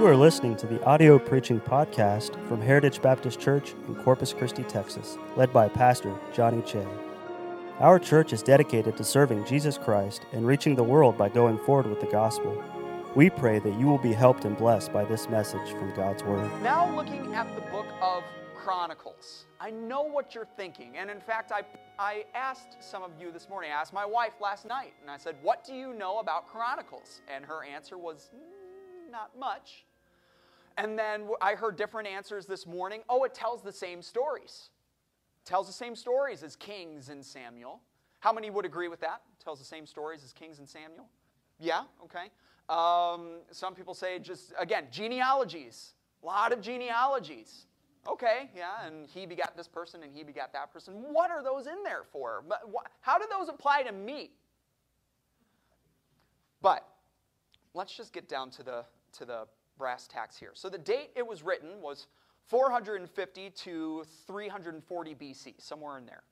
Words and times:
You 0.00 0.06
are 0.06 0.16
listening 0.16 0.56
to 0.56 0.66
the 0.66 0.82
audio 0.84 1.18
preaching 1.18 1.60
podcast 1.60 2.32
from 2.48 2.62
Heritage 2.62 3.02
Baptist 3.02 3.38
Church 3.38 3.74
in 3.86 3.94
Corpus 3.96 4.32
Christi, 4.32 4.62
Texas, 4.62 5.18
led 5.36 5.52
by 5.52 5.68
Pastor 5.68 6.18
Johnny 6.32 6.62
Che. 6.62 6.86
Our 7.80 7.98
church 7.98 8.32
is 8.32 8.42
dedicated 8.42 8.96
to 8.96 9.04
serving 9.04 9.44
Jesus 9.44 9.76
Christ 9.76 10.22
and 10.32 10.46
reaching 10.46 10.74
the 10.74 10.82
world 10.82 11.18
by 11.18 11.28
going 11.28 11.58
forward 11.58 11.84
with 11.84 12.00
the 12.00 12.06
gospel. 12.06 12.64
We 13.14 13.28
pray 13.28 13.58
that 13.58 13.78
you 13.78 13.84
will 13.88 13.98
be 13.98 14.14
helped 14.14 14.46
and 14.46 14.56
blessed 14.56 14.90
by 14.90 15.04
this 15.04 15.28
message 15.28 15.68
from 15.72 15.94
God's 15.94 16.24
Word. 16.24 16.50
Now, 16.62 16.90
looking 16.96 17.34
at 17.34 17.54
the 17.54 17.70
book 17.70 17.88
of 18.00 18.24
Chronicles, 18.56 19.44
I 19.60 19.70
know 19.70 20.00
what 20.00 20.34
you're 20.34 20.48
thinking. 20.56 20.96
And 20.96 21.10
in 21.10 21.20
fact, 21.20 21.52
I, 21.52 21.60
I 21.98 22.24
asked 22.34 22.78
some 22.80 23.02
of 23.02 23.10
you 23.20 23.30
this 23.30 23.50
morning, 23.50 23.70
I 23.70 23.74
asked 23.74 23.92
my 23.92 24.06
wife 24.06 24.32
last 24.40 24.66
night, 24.66 24.94
and 25.02 25.10
I 25.10 25.18
said, 25.18 25.36
What 25.42 25.62
do 25.62 25.74
you 25.74 25.92
know 25.92 26.20
about 26.20 26.48
Chronicles? 26.48 27.20
And 27.28 27.44
her 27.44 27.62
answer 27.66 27.98
was, 27.98 28.30
"Mm, 28.34 29.12
Not 29.12 29.38
much. 29.38 29.84
And 30.80 30.98
then 30.98 31.28
I 31.42 31.56
heard 31.56 31.76
different 31.76 32.08
answers 32.08 32.46
this 32.46 32.66
morning. 32.66 33.02
Oh, 33.06 33.24
it 33.24 33.34
tells 33.34 33.60
the 33.60 33.72
same 33.72 34.00
stories. 34.00 34.70
It 35.44 35.46
tells 35.46 35.66
the 35.66 35.74
same 35.74 35.94
stories 35.94 36.42
as 36.42 36.56
Kings 36.56 37.10
and 37.10 37.22
Samuel. 37.22 37.82
How 38.20 38.32
many 38.32 38.48
would 38.48 38.64
agree 38.64 38.88
with 38.88 39.00
that? 39.00 39.20
It 39.38 39.44
tells 39.44 39.58
the 39.58 39.64
same 39.66 39.84
stories 39.84 40.24
as 40.24 40.32
Kings 40.32 40.58
and 40.58 40.66
Samuel? 40.66 41.06
Yeah, 41.58 41.82
okay. 42.04 42.30
Um, 42.70 43.40
some 43.50 43.74
people 43.74 43.92
say 43.92 44.18
just, 44.20 44.54
again, 44.58 44.86
genealogies. 44.90 45.92
A 46.22 46.26
lot 46.26 46.50
of 46.50 46.62
genealogies. 46.62 47.66
Okay, 48.08 48.48
yeah, 48.56 48.86
and 48.86 49.06
he 49.06 49.26
begat 49.26 49.54
this 49.58 49.68
person 49.68 50.02
and 50.02 50.14
he 50.14 50.22
begat 50.22 50.50
that 50.54 50.72
person. 50.72 50.94
What 50.94 51.30
are 51.30 51.42
those 51.42 51.66
in 51.66 51.82
there 51.84 52.04
for? 52.10 52.42
How 53.02 53.18
do 53.18 53.26
those 53.30 53.50
apply 53.50 53.82
to 53.82 53.92
me? 53.92 54.30
But 56.62 56.88
let's 57.74 57.94
just 57.94 58.14
get 58.14 58.30
down 58.30 58.48
to 58.52 58.62
the, 58.62 58.84
to 59.18 59.26
the 59.26 59.46
brass 59.80 60.06
tacks 60.06 60.36
here. 60.36 60.52
So 60.54 60.68
the 60.68 60.78
date 60.78 61.10
it 61.16 61.26
was 61.26 61.42
written 61.42 61.80
was 61.80 62.06
450 62.46 63.50
to 63.50 64.04
340 64.26 65.14
BC, 65.14 65.54
somewhere 65.58 65.98
in 65.98 66.06
there. 66.06 66.22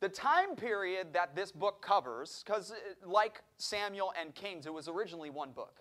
The 0.00 0.08
time 0.08 0.56
period 0.56 1.12
that 1.12 1.36
this 1.36 1.52
book 1.52 1.80
covers, 1.80 2.42
because 2.44 2.72
uh, 2.72 2.74
like 3.08 3.42
Samuel 3.58 4.12
and 4.20 4.34
Kings, 4.34 4.66
it 4.66 4.72
was 4.72 4.88
originally 4.88 5.30
one 5.30 5.52
book, 5.52 5.80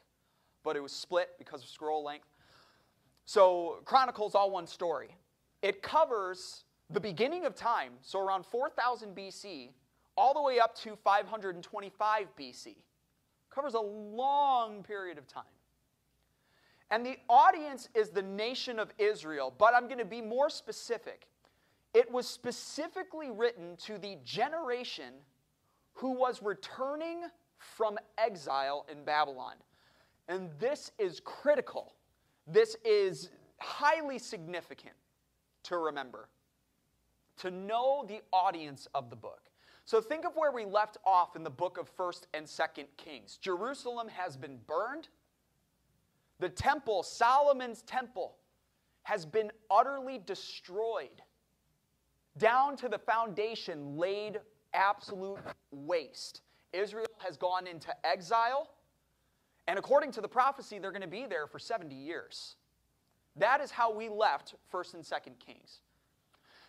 but 0.63 0.75
it 0.75 0.83
was 0.83 0.91
split 0.91 1.31
because 1.37 1.63
of 1.63 1.69
scroll 1.69 2.03
length. 2.03 2.27
So, 3.25 3.79
Chronicles, 3.85 4.35
all 4.35 4.51
one 4.51 4.67
story. 4.67 5.15
It 5.61 5.81
covers 5.81 6.65
the 6.89 6.99
beginning 6.99 7.45
of 7.45 7.55
time, 7.55 7.93
so 8.01 8.19
around 8.19 8.45
4000 8.45 9.15
BC, 9.15 9.69
all 10.17 10.33
the 10.33 10.41
way 10.41 10.59
up 10.59 10.75
to 10.79 10.95
525 10.95 12.27
BC. 12.37 12.75
Covers 13.49 13.73
a 13.73 13.79
long 13.79 14.83
period 14.83 15.17
of 15.17 15.27
time. 15.27 15.43
And 16.93 17.03
the 17.03 17.17
audience 17.27 17.89
is 17.95 18.09
the 18.09 18.21
nation 18.21 18.77
of 18.77 18.93
Israel, 18.99 19.51
but 19.57 19.73
I'm 19.73 19.87
going 19.87 19.97
to 19.97 20.05
be 20.05 20.21
more 20.21 20.47
specific. 20.47 21.25
It 21.95 22.11
was 22.11 22.27
specifically 22.27 23.31
written 23.31 23.75
to 23.85 23.97
the 23.97 24.19
generation 24.23 25.15
who 25.93 26.11
was 26.11 26.43
returning 26.43 27.23
from 27.57 27.97
exile 28.19 28.85
in 28.91 29.03
Babylon. 29.03 29.55
And 30.27 30.51
this 30.59 30.91
is 30.99 31.19
critical. 31.19 31.95
This 32.45 32.75
is 32.85 33.31
highly 33.57 34.19
significant 34.19 34.93
to 35.63 35.77
remember, 35.77 36.29
to 37.37 37.49
know 37.49 38.05
the 38.07 38.21
audience 38.31 38.87
of 38.93 39.09
the 39.09 39.15
book. 39.15 39.49
So 39.85 39.99
think 39.99 40.25
of 40.25 40.33
where 40.35 40.51
we 40.51 40.63
left 40.63 40.97
off 41.07 41.35
in 41.35 41.43
the 41.43 41.49
book 41.49 41.79
of 41.79 41.89
1st 41.97 42.27
and 42.35 42.45
2nd 42.45 42.85
Kings. 42.97 43.39
Jerusalem 43.41 44.09
has 44.09 44.37
been 44.37 44.59
burned. 44.67 45.07
The 46.43 46.49
temple, 46.49 47.03
Solomon's 47.03 47.83
temple, 47.83 48.35
has 49.03 49.25
been 49.25 49.49
utterly 49.71 50.17
destroyed, 50.17 51.21
down 52.37 52.75
to 52.75 52.89
the 52.89 52.97
foundation 52.97 53.95
laid 53.95 54.41
absolute 54.73 55.39
waste. 55.71 56.41
Israel 56.73 57.07
has 57.19 57.37
gone 57.37 57.65
into 57.65 57.95
exile, 58.05 58.69
and 59.69 59.79
according 59.79 60.11
to 60.11 60.19
the 60.19 60.27
prophecy, 60.27 60.79
they're 60.79 60.91
going 60.91 61.01
to 61.01 61.07
be 61.07 61.25
there 61.25 61.47
for 61.47 61.59
70 61.59 61.95
years. 61.95 62.57
That 63.37 63.61
is 63.61 63.71
how 63.71 63.95
we 63.95 64.09
left 64.09 64.55
1st 64.69 64.95
and 64.95 65.03
2nd 65.05 65.39
Kings. 65.39 65.79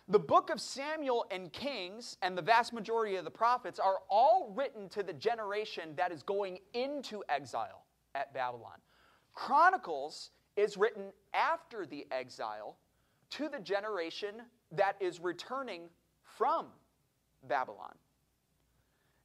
The 0.07 0.19
book 0.19 0.51
of 0.51 0.61
Samuel 0.61 1.25
and 1.31 1.51
Kings 1.51 2.15
and 2.21 2.37
the 2.37 2.41
vast 2.41 2.71
majority 2.71 3.17
of 3.17 3.25
the 3.25 3.29
prophets 3.29 3.79
are 3.79 3.97
all 4.09 4.53
written 4.55 4.87
to 4.87 5.03
the 5.03 5.11
generation 5.11 5.89
that 5.97 6.13
is 6.13 6.23
going 6.23 6.59
into 6.73 7.25
exile 7.27 7.83
at 8.13 8.33
Babylon. 8.33 8.79
Chronicles 9.35 10.31
is 10.55 10.77
written 10.77 11.11
after 11.33 11.85
the 11.85 12.07
exile 12.11 12.77
to 13.31 13.49
the 13.49 13.59
generation 13.59 14.35
that 14.71 14.95
is 14.99 15.19
returning 15.19 15.83
from 16.23 16.67
Babylon. 17.47 17.93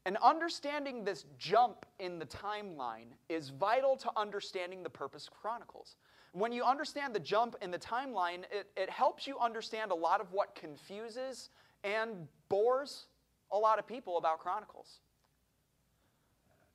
And 0.07 0.17
understanding 0.23 1.05
this 1.05 1.27
jump 1.39 1.87
in 1.99 2.19
the 2.19 2.27
timeline 2.27 3.13
is 3.29 3.51
vital 3.51 3.97
to 3.99 4.11
understanding 4.17 4.83
the 4.83 4.91
purpose 4.91 5.29
of 5.29 5.35
Chronicles. 5.35 5.97
When 6.33 6.53
you 6.53 6.65
understand 6.65 7.15
the 7.15 7.21
jump 7.21 7.57
in 7.61 7.71
the 7.71 7.79
timeline, 7.79 8.45
it, 8.51 8.69
it 8.77 8.89
helps 8.89 9.27
you 9.27 9.39
understand 9.39 9.91
a 9.91 9.95
lot 9.95 10.21
of 10.21 10.33
what 10.33 10.55
confuses 10.55 11.51
and 11.85 12.27
bores 12.49 13.07
a 13.53 13.59
lot 13.59 13.79
of 13.79 13.87
people 13.87 14.17
about 14.17 14.39
Chronicles. 14.39 15.01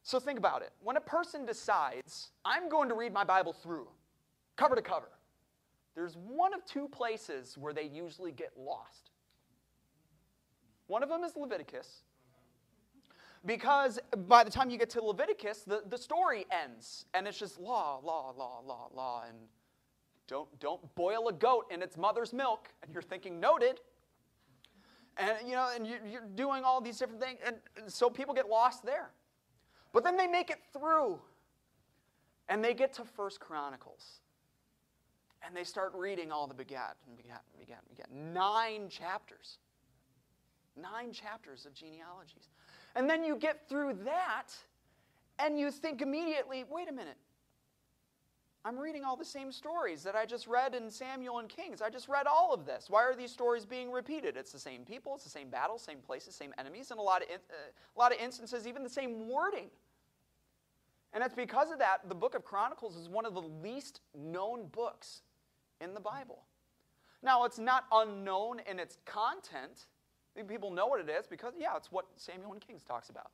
So 0.05 0.19
think 0.19 0.37
about 0.37 0.61
it. 0.61 0.69
When 0.83 0.97
a 0.97 1.01
person 1.01 1.47
decides, 1.47 2.29
I'm 2.45 2.69
going 2.69 2.89
to 2.89 2.95
read 2.95 3.11
my 3.11 3.23
Bible 3.23 3.51
through, 3.51 3.87
cover 4.55 4.75
to 4.75 4.81
cover, 4.83 5.09
there's 5.95 6.15
one 6.15 6.53
of 6.53 6.63
two 6.63 6.87
places 6.87 7.57
where 7.57 7.73
they 7.73 7.85
usually 7.85 8.31
get 8.31 8.51
lost. 8.55 9.09
One 10.85 11.01
of 11.01 11.09
them 11.09 11.23
is 11.23 11.35
Leviticus, 11.35 12.03
because 13.47 13.97
by 14.27 14.43
the 14.43 14.51
time 14.51 14.69
you 14.69 14.77
get 14.77 14.91
to 14.91 15.01
Leviticus, 15.01 15.63
the, 15.63 15.81
the 15.89 15.97
story 15.97 16.45
ends, 16.51 17.05
and 17.15 17.27
it's 17.27 17.39
just 17.39 17.59
law, 17.59 17.99
law, 18.03 18.31
law, 18.37 18.61
law, 18.63 18.89
law, 18.93 19.23
and 19.27 19.35
don't, 20.27 20.47
don't 20.59 20.93
boil 20.93 21.29
a 21.29 21.33
goat 21.33 21.65
in 21.71 21.81
its 21.81 21.97
mother's 21.97 22.31
milk, 22.31 22.69
and 22.83 22.93
you're 22.93 23.01
thinking, 23.01 23.39
noted. 23.39 23.79
And 25.17 25.47
you 25.47 25.53
know, 25.53 25.71
and 25.75 25.87
you, 25.87 25.95
you're 26.07 26.27
doing 26.35 26.63
all 26.63 26.79
these 26.79 26.99
different 26.99 27.21
things, 27.21 27.39
and 27.43 27.55
so 27.87 28.07
people 28.07 28.35
get 28.35 28.47
lost 28.47 28.85
there. 28.85 29.09
But 29.95 30.03
then 30.03 30.17
they 30.17 30.27
make 30.27 30.49
it 30.49 30.59
through, 30.73 31.21
and 32.49 32.61
they 32.61 32.73
get 32.73 32.91
to 32.95 33.05
First 33.05 33.39
Chronicles, 33.39 34.19
and 35.41 35.55
they 35.55 35.63
start 35.63 35.93
reading 35.95 36.33
all 36.33 36.47
the 36.47 36.53
begat 36.53 36.97
and 37.07 37.15
begat 37.15 37.43
and 37.53 37.65
begat 37.65 37.79
and 37.87 37.97
begat. 37.97 38.11
Nine 38.11 38.89
chapters. 38.89 39.59
Nine 40.75 41.13
chapters 41.13 41.65
of 41.65 41.73
genealogies. 41.73 42.49
And 42.97 43.09
then 43.09 43.23
you 43.23 43.37
get 43.37 43.69
through 43.69 43.93
that, 44.03 44.47
and 45.39 45.57
you 45.57 45.71
think 45.71 46.01
immediately, 46.01 46.65
wait 46.69 46.89
a 46.89 46.93
minute. 46.93 47.15
I'm 48.65 48.77
reading 48.77 49.05
all 49.05 49.15
the 49.15 49.23
same 49.23 49.49
stories 49.49 50.03
that 50.03 50.15
I 50.15 50.25
just 50.25 50.45
read 50.45 50.75
in 50.75 50.91
Samuel 50.91 51.39
and 51.39 51.47
Kings. 51.47 51.81
I 51.81 51.89
just 51.89 52.09
read 52.09 52.27
all 52.27 52.53
of 52.53 52.65
this. 52.65 52.87
Why 52.89 53.03
are 53.03 53.15
these 53.15 53.31
stories 53.31 53.63
being 53.63 53.93
repeated? 53.93 54.35
It's 54.35 54.51
the 54.51 54.59
same 54.59 54.83
people, 54.83 55.15
it's 55.15 55.23
the 55.23 55.29
same 55.29 55.47
battles, 55.49 55.83
same 55.83 55.99
places, 55.99 56.35
same 56.35 56.53
enemies, 56.57 56.91
and 56.91 56.99
a 56.99 57.03
lot 57.03 57.21
of, 57.21 57.29
in, 57.29 57.35
uh, 57.35 57.71
a 57.95 57.97
lot 57.97 58.11
of 58.11 58.19
instances, 58.19 58.67
even 58.67 58.83
the 58.83 58.89
same 58.89 59.29
wording. 59.29 59.69
And 61.15 61.23
it's 61.23 61.33
because 61.33 61.71
of 61.71 61.79
that, 61.79 62.09
the 62.09 62.13
book 62.13 62.35
of 62.35 62.43
Chronicles 62.43 62.97
is 62.97 63.07
one 63.07 63.25
of 63.25 63.33
the 63.33 63.41
least 63.41 64.01
known 64.13 64.67
books 64.67 65.21
in 65.79 65.93
the 65.93 66.01
Bible. 66.01 66.43
Now, 67.23 67.45
it's 67.45 67.57
not 67.57 67.85
unknown 67.91 68.59
in 68.69 68.79
its 68.79 68.97
content. 69.05 69.85
People 70.47 70.71
know 70.71 70.87
what 70.87 70.99
it 70.99 71.09
is 71.09 71.25
because, 71.25 71.53
yeah, 71.57 71.77
it's 71.77 71.89
what 71.89 72.05
Samuel 72.17 72.51
and 72.51 72.61
Kings 72.61 72.83
talks 72.83 73.09
about. 73.09 73.31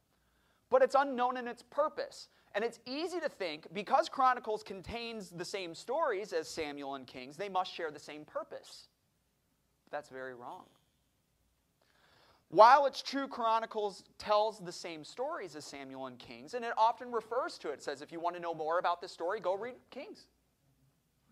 But 0.70 0.84
it's 0.84 0.96
unknown 0.98 1.38
in 1.38 1.48
its 1.48 1.64
purpose. 1.64 2.30
And 2.54 2.64
it's 2.64 2.80
easy 2.86 3.20
to 3.20 3.30
think 3.30 3.66
because 3.74 4.10
Chronicles 4.10 4.62
contains 4.62 5.32
the 5.32 5.44
same 5.44 5.74
stories 5.74 6.34
as 6.34 6.48
Samuel 6.48 6.94
and 6.94 7.08
Kings, 7.08 7.36
they 7.36 7.50
must 7.50 7.74
share 7.74 7.90
the 7.90 8.00
same 8.00 8.26
purpose. 8.26 8.90
But 9.86 9.98
that's 9.98 10.10
very 10.10 10.36
wrong. 10.36 10.66
While 12.52 12.86
it's 12.86 13.02
true 13.02 13.30
Chronicles 13.30 14.04
tells 14.18 14.60
the 14.60 14.74
same 14.74 15.06
stories 15.06 15.56
as 15.56 15.64
Samuel 15.64 16.08
and 16.08 16.20
Kings, 16.20 16.54
and 16.54 16.66
it 16.66 16.74
often 16.78 17.10
refers 17.10 17.58
to 17.60 17.70
it, 17.70 17.76
it 17.76 17.84
says 17.84 18.02
if 18.02 18.12
you 18.12 18.20
want 18.20 18.36
to 18.36 18.42
know 18.42 18.54
more 18.54 18.78
about 18.78 19.00
this 19.00 19.14
story, 19.14 19.40
go 19.40 19.56
read 19.56 19.76
Kings. 19.90 20.28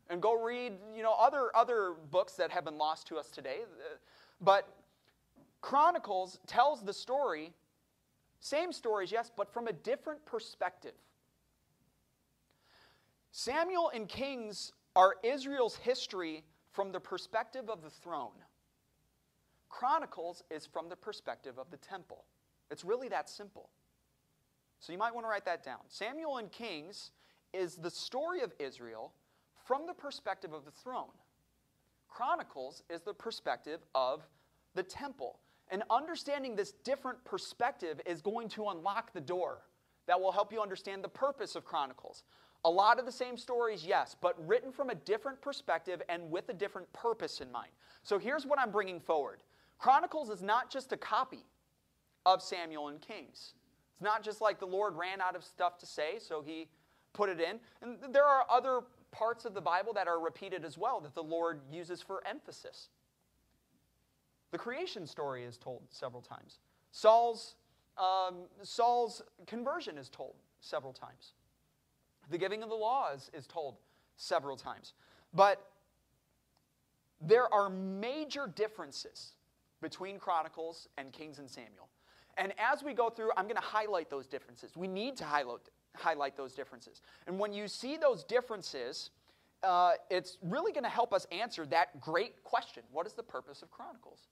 And 0.10 0.22
go 0.22 0.42
read, 0.42 0.74
you 0.96 1.04
know, 1.04 1.14
other, 1.20 1.52
other 1.54 1.94
books 2.10 2.34
that 2.34 2.50
have 2.52 2.64
been 2.64 2.78
lost 2.78 3.06
to 3.08 3.18
us 3.18 3.30
today. 3.30 3.60
But 4.40 4.66
Chronicles 5.62 6.40
tells 6.48 6.84
the 6.84 6.94
story, 6.94 7.54
same 8.40 8.72
stories, 8.72 9.12
yes, 9.12 9.30
but 9.36 9.54
from 9.54 9.68
a 9.68 9.74
different 9.74 10.26
perspective. 10.26 10.94
Samuel 13.32 13.92
and 13.94 14.08
Kings 14.08 14.72
are 14.96 15.16
Israel's 15.22 15.76
history 15.76 16.44
from 16.72 16.94
the 16.94 17.00
perspective 17.00 17.70
of 17.70 17.84
the 17.84 17.90
throne. 17.90 18.32
Chronicles 19.70 20.44
is 20.50 20.66
from 20.66 20.90
the 20.90 20.96
perspective 20.96 21.58
of 21.58 21.70
the 21.72 21.78
temple. 21.78 22.26
It's 22.72 22.84
really 22.84 23.08
that 23.10 23.30
simple. 23.30 23.70
So 24.80 24.92
you 24.92 24.98
might 24.98 25.14
want 25.14 25.26
to 25.26 25.30
write 25.30 25.46
that 25.46 25.64
down. 25.64 25.80
Samuel 25.88 26.38
and 26.38 26.52
Kings 26.52 27.12
is 27.54 27.76
the 27.76 27.92
story 27.92 28.42
of 28.42 28.52
Israel 28.60 29.14
from 29.66 29.86
the 29.86 29.94
perspective 29.94 30.54
of 30.54 30.66
the 30.66 30.72
throne. 30.72 31.12
Chronicles 32.08 32.84
is 32.90 33.02
the 33.02 33.14
perspective 33.14 33.82
of 33.94 34.26
the 34.76 34.84
temple. 34.84 35.40
And 35.72 35.84
understanding 35.90 36.56
this 36.56 36.72
different 36.84 37.24
perspective 37.24 38.02
is 38.06 38.22
going 38.22 38.50
to 38.50 38.70
unlock 38.70 39.14
the 39.14 39.22
door 39.22 39.60
that 40.08 40.20
will 40.20 40.32
help 40.32 40.52
you 40.52 40.62
understand 40.62 41.04
the 41.04 41.10
purpose 41.10 41.56
of 41.56 41.66
Chronicles. 41.66 42.24
A 42.66 42.70
lot 42.70 43.00
of 43.00 43.06
the 43.06 43.12
same 43.12 43.38
stories, 43.38 43.86
yes, 43.86 44.16
but 44.20 44.36
written 44.48 44.72
from 44.72 44.90
a 44.90 44.96
different 44.96 45.40
perspective 45.42 46.02
and 46.10 46.32
with 46.32 46.50
a 46.50 46.54
different 46.54 46.92
purpose 46.92 47.40
in 47.42 47.52
mind. 47.52 47.70
So 48.02 48.18
here's 48.18 48.46
what 48.46 48.60
I'm 48.60 48.72
bringing 48.72 49.00
forward 49.00 49.42
Chronicles 49.80 50.30
is 50.30 50.42
not 50.42 50.70
just 50.70 50.92
a 50.92 50.98
copy 50.98 51.46
of 52.26 52.42
Samuel 52.42 52.90
and 52.90 53.02
Kings. 53.02 53.54
It's 53.94 54.02
not 54.02 54.24
just 54.24 54.42
like 54.42 54.60
the 54.60 54.68
Lord 54.68 54.96
ran 54.96 55.22
out 55.22 55.36
of 55.36 55.44
stuff 55.44 55.78
to 55.80 55.86
say, 55.86 56.20
so 56.20 56.42
he 56.42 56.68
put 57.14 57.30
it 57.30 57.40
in. 57.40 57.60
And 57.82 58.14
there 58.14 58.26
are 58.26 58.46
other 58.50 58.82
parts 59.12 59.46
of 59.46 59.54
the 59.54 59.62
Bible 59.62 59.94
that 59.94 60.08
are 60.08 60.20
repeated 60.20 60.64
as 60.64 60.78
well 60.78 61.00
that 61.02 61.16
the 61.16 61.24
Lord 61.24 61.62
uses 61.72 62.02
for 62.02 62.22
emphasis. 62.28 62.90
The 64.52 64.58
creation 64.58 65.08
story 65.08 65.44
is 65.44 65.58
told 65.58 65.84
several 65.90 66.22
times. 66.22 66.60
Saul's, 66.92 67.56
um, 67.98 68.48
Saul's 68.64 69.22
conversion 69.48 69.98
is 69.98 70.10
told 70.10 70.36
several 70.60 70.94
times. 70.94 71.34
The 72.30 72.38
giving 72.38 72.64
of 72.64 72.70
the 72.70 72.76
laws 72.76 73.32
is 73.34 73.48
told 73.48 73.78
several 74.18 74.58
times. 74.58 74.94
But 75.34 75.66
there 77.22 77.52
are 77.54 77.70
major 77.70 78.52
differences 78.54 79.34
between 79.82 80.20
Chronicles 80.20 80.88
and 80.98 81.12
Kings 81.12 81.40
and 81.40 81.50
Samuel. 81.50 81.90
And 82.38 82.54
as 82.58 82.84
we 82.84 82.94
go 82.94 83.10
through, 83.10 83.32
I'm 83.38 83.46
going 83.46 83.56
to 83.56 83.62
highlight 83.62 84.10
those 84.10 84.28
differences. 84.28 84.76
We 84.76 84.88
need 84.88 85.18
to 85.18 85.26
highlight, 85.26 85.60
highlight 85.96 86.38
those 86.38 86.54
differences. 86.54 87.02
And 87.28 87.38
when 87.38 87.54
you 87.54 87.68
see 87.68 87.98
those 87.98 88.24
differences, 88.24 89.10
uh, 89.64 89.94
it's 90.10 90.38
really 90.42 90.72
going 90.72 90.84
to 90.84 90.90
help 90.90 91.14
us 91.14 91.28
answer 91.32 91.66
that 91.68 92.00
great 92.00 92.44
question 92.44 92.84
What 92.92 93.06
is 93.08 93.14
the 93.14 93.24
purpose 93.24 93.62
of 93.62 93.72
Chronicles? 93.72 94.28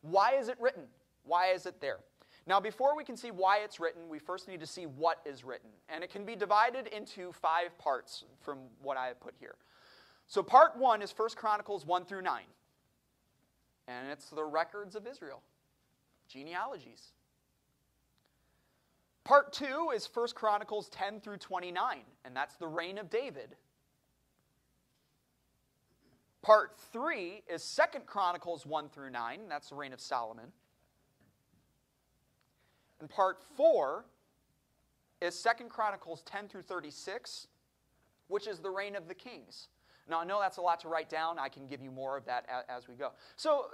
Why 0.00 0.34
is 0.34 0.48
it 0.48 0.56
written? 0.60 0.84
Why 1.24 1.48
is 1.48 1.66
it 1.66 1.80
there? 1.80 2.00
Now, 2.46 2.58
before 2.58 2.96
we 2.96 3.04
can 3.04 3.16
see 3.16 3.30
why 3.30 3.58
it's 3.58 3.78
written, 3.78 4.08
we 4.08 4.18
first 4.18 4.48
need 4.48 4.58
to 4.60 4.66
see 4.66 4.84
what 4.84 5.20
is 5.24 5.44
written. 5.44 5.70
And 5.88 6.02
it 6.02 6.10
can 6.10 6.24
be 6.24 6.34
divided 6.34 6.88
into 6.88 7.30
five 7.32 7.78
parts 7.78 8.24
from 8.40 8.58
what 8.82 8.96
I 8.96 9.06
have 9.06 9.20
put 9.20 9.34
here. 9.38 9.54
So, 10.26 10.42
part 10.42 10.76
one 10.76 11.02
is 11.02 11.14
1 11.16 11.30
Chronicles 11.36 11.86
1 11.86 12.04
through 12.04 12.22
9. 12.22 12.42
And 13.88 14.08
it's 14.08 14.30
the 14.30 14.44
records 14.44 14.94
of 14.94 15.06
Israel, 15.06 15.42
genealogies. 16.28 17.12
Part 19.24 19.52
two 19.52 19.90
is 19.94 20.08
1 20.12 20.28
Chronicles 20.34 20.88
10 20.88 21.20
through 21.20 21.38
29, 21.38 21.98
and 22.24 22.36
that's 22.36 22.56
the 22.56 22.66
reign 22.66 22.98
of 22.98 23.08
David. 23.08 23.56
Part 26.42 26.76
three 26.92 27.42
is 27.48 27.80
2 27.92 28.00
Chronicles 28.00 28.66
1 28.66 28.88
through 28.88 29.10
9, 29.10 29.40
and 29.40 29.50
that's 29.50 29.68
the 29.68 29.76
reign 29.76 29.92
of 29.92 30.00
Solomon. 30.00 30.46
And 32.98 33.08
part 33.08 33.38
four 33.56 34.06
is 35.20 35.40
2 35.40 35.66
Chronicles 35.66 36.22
10 36.22 36.48
through 36.48 36.62
36, 36.62 37.46
which 38.26 38.48
is 38.48 38.58
the 38.58 38.70
reign 38.70 38.96
of 38.96 39.06
the 39.06 39.14
kings. 39.14 39.68
Now, 40.12 40.20
I 40.20 40.24
know 40.24 40.40
that's 40.40 40.58
a 40.58 40.60
lot 40.60 40.78
to 40.80 40.88
write 40.88 41.08
down. 41.08 41.38
I 41.38 41.48
can 41.48 41.66
give 41.66 41.80
you 41.80 41.90
more 41.90 42.18
of 42.18 42.26
that 42.26 42.44
as 42.68 42.86
we 42.86 42.94
go. 42.96 43.12
So, 43.36 43.68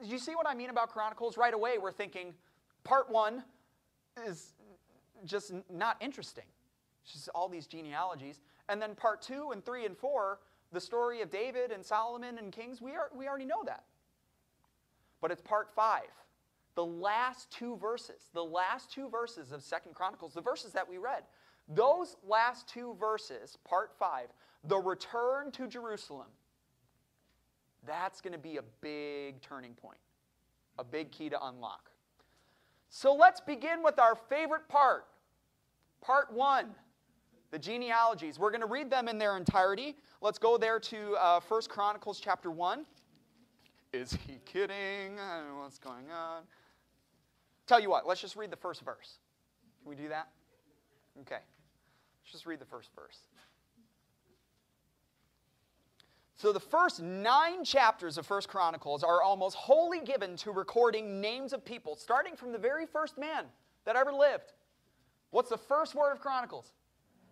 you 0.00 0.16
see 0.16 0.36
what 0.36 0.46
I 0.48 0.54
mean 0.54 0.70
about 0.70 0.90
Chronicles? 0.90 1.36
Right 1.36 1.52
away, 1.52 1.78
we're 1.78 1.90
thinking 1.90 2.34
part 2.84 3.10
one 3.10 3.42
is 4.24 4.52
just 5.24 5.52
not 5.68 5.96
interesting. 6.00 6.44
It's 7.02 7.14
just 7.14 7.28
all 7.34 7.48
these 7.48 7.66
genealogies. 7.66 8.42
And 8.68 8.80
then 8.80 8.94
part 8.94 9.22
two 9.22 9.50
and 9.50 9.64
three 9.64 9.84
and 9.84 9.98
four, 9.98 10.38
the 10.70 10.80
story 10.80 11.20
of 11.20 11.32
David 11.32 11.72
and 11.72 11.84
Solomon 11.84 12.38
and 12.38 12.52
kings, 12.52 12.80
we, 12.80 12.92
are, 12.92 13.10
we 13.12 13.26
already 13.26 13.44
know 13.44 13.64
that. 13.66 13.82
But 15.20 15.32
it's 15.32 15.42
part 15.42 15.68
five, 15.74 16.12
the 16.76 16.84
last 16.84 17.50
two 17.50 17.76
verses, 17.76 18.30
the 18.32 18.44
last 18.44 18.92
two 18.92 19.08
verses 19.08 19.50
of 19.50 19.64
Second 19.64 19.96
Chronicles, 19.96 20.32
the 20.32 20.42
verses 20.42 20.70
that 20.74 20.88
we 20.88 20.98
read. 20.98 21.24
Those 21.66 22.14
last 22.24 22.68
two 22.68 22.96
verses, 23.00 23.58
part 23.64 23.90
five, 23.98 24.28
the 24.64 24.78
return 24.78 25.50
to 25.52 25.66
Jerusalem, 25.66 26.28
that's 27.86 28.20
going 28.20 28.32
to 28.32 28.38
be 28.38 28.58
a 28.58 28.62
big 28.80 29.40
turning 29.40 29.74
point, 29.74 29.98
a 30.78 30.84
big 30.84 31.10
key 31.10 31.28
to 31.30 31.46
unlock. 31.46 31.90
So 32.88 33.14
let's 33.14 33.40
begin 33.40 33.82
with 33.82 33.98
our 33.98 34.14
favorite 34.14 34.68
part 34.68 35.06
Part 36.02 36.32
one, 36.32 36.74
the 37.52 37.58
genealogies. 37.58 38.38
We're 38.38 38.50
going 38.50 38.60
to 38.60 38.66
read 38.66 38.90
them 38.90 39.08
in 39.08 39.18
their 39.18 39.36
entirety. 39.36 39.96
Let's 40.20 40.38
go 40.38 40.58
there 40.58 40.80
to 40.80 41.14
uh, 41.14 41.40
1 41.46 41.62
Chronicles 41.68 42.20
chapter 42.20 42.50
1. 42.50 42.84
Is 43.92 44.18
he 44.26 44.40
kidding? 44.44 45.20
I 45.20 45.38
don't 45.38 45.48
know 45.48 45.60
what's 45.62 45.78
going 45.78 46.10
on. 46.10 46.42
Tell 47.68 47.78
you 47.78 47.88
what, 47.88 48.06
let's 48.06 48.20
just 48.20 48.34
read 48.34 48.50
the 48.50 48.56
first 48.56 48.82
verse. 48.82 49.18
Can 49.82 49.90
we 49.90 49.94
do 49.94 50.08
that? 50.08 50.28
Okay. 51.20 51.36
Let's 51.36 52.32
just 52.32 52.46
read 52.46 52.58
the 52.58 52.66
first 52.66 52.90
verse. 52.96 53.18
So 56.42 56.52
the 56.52 56.58
first 56.58 57.00
nine 57.00 57.62
chapters 57.62 58.18
of 58.18 58.26
First 58.26 58.48
Chronicles 58.48 59.04
are 59.04 59.22
almost 59.22 59.54
wholly 59.54 60.00
given 60.00 60.34
to 60.38 60.50
recording 60.50 61.20
names 61.20 61.52
of 61.52 61.64
people, 61.64 61.94
starting 61.94 62.34
from 62.34 62.50
the 62.50 62.58
very 62.58 62.84
first 62.84 63.16
man 63.16 63.44
that 63.84 63.94
ever 63.94 64.12
lived. 64.12 64.52
What's 65.30 65.50
the 65.50 65.56
first 65.56 65.94
word 65.94 66.10
of 66.10 66.18
Chronicles? 66.18 66.72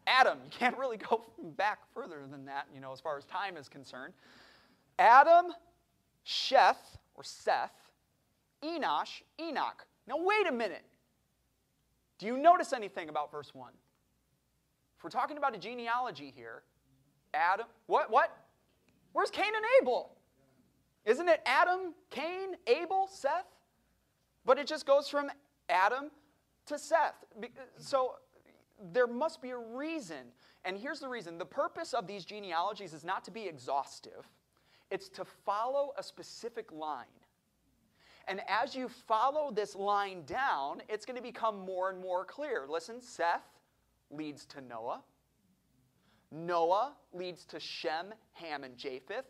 Adam. 0.06 0.38
You 0.44 0.50
can't 0.56 0.78
really 0.78 0.96
go 0.96 1.24
back 1.56 1.80
further 1.92 2.18
than 2.30 2.44
that, 2.44 2.68
you 2.72 2.80
know, 2.80 2.92
as 2.92 3.00
far 3.00 3.18
as 3.18 3.24
time 3.24 3.56
is 3.56 3.68
concerned. 3.68 4.14
Adam, 4.96 5.46
Sheth, 6.24 6.76
or 7.16 7.24
Seth, 7.24 7.90
Enosh, 8.62 9.22
Enoch. 9.40 9.88
Now, 10.06 10.18
wait 10.18 10.46
a 10.46 10.52
minute. 10.52 10.84
Do 12.20 12.26
you 12.26 12.36
notice 12.36 12.72
anything 12.72 13.08
about 13.08 13.32
verse 13.32 13.52
1? 13.56 13.72
If 14.98 15.02
we're 15.02 15.10
talking 15.10 15.36
about 15.36 15.56
a 15.56 15.58
genealogy 15.58 16.32
here, 16.32 16.62
Adam, 17.34 17.66
what, 17.88 18.08
what? 18.08 18.36
Where's 19.12 19.30
Cain 19.30 19.52
and 19.54 19.64
Abel? 19.80 20.16
Isn't 21.04 21.28
it 21.28 21.40
Adam, 21.46 21.94
Cain, 22.10 22.54
Abel, 22.66 23.08
Seth? 23.10 23.46
But 24.44 24.58
it 24.58 24.66
just 24.66 24.86
goes 24.86 25.08
from 25.08 25.30
Adam 25.68 26.10
to 26.66 26.78
Seth. 26.78 27.24
So 27.78 28.16
there 28.92 29.06
must 29.06 29.42
be 29.42 29.50
a 29.50 29.58
reason. 29.58 30.32
And 30.64 30.76
here's 30.76 31.00
the 31.00 31.08
reason 31.08 31.38
the 31.38 31.46
purpose 31.46 31.92
of 31.94 32.06
these 32.06 32.24
genealogies 32.24 32.92
is 32.92 33.04
not 33.04 33.24
to 33.24 33.30
be 33.30 33.46
exhaustive, 33.46 34.28
it's 34.90 35.08
to 35.10 35.24
follow 35.24 35.92
a 35.98 36.02
specific 36.02 36.72
line. 36.72 37.06
And 38.28 38.40
as 38.48 38.76
you 38.76 38.88
follow 38.88 39.50
this 39.50 39.74
line 39.74 40.22
down, 40.24 40.82
it's 40.88 41.04
going 41.04 41.16
to 41.16 41.22
become 41.22 41.58
more 41.58 41.90
and 41.90 42.00
more 42.00 42.24
clear. 42.24 42.66
Listen, 42.68 43.00
Seth 43.00 43.42
leads 44.10 44.46
to 44.46 44.60
Noah. 44.60 45.02
Noah 46.32 46.92
leads 47.12 47.44
to 47.46 47.60
Shem, 47.60 48.14
Ham, 48.32 48.64
and 48.64 48.76
Japheth. 48.76 49.26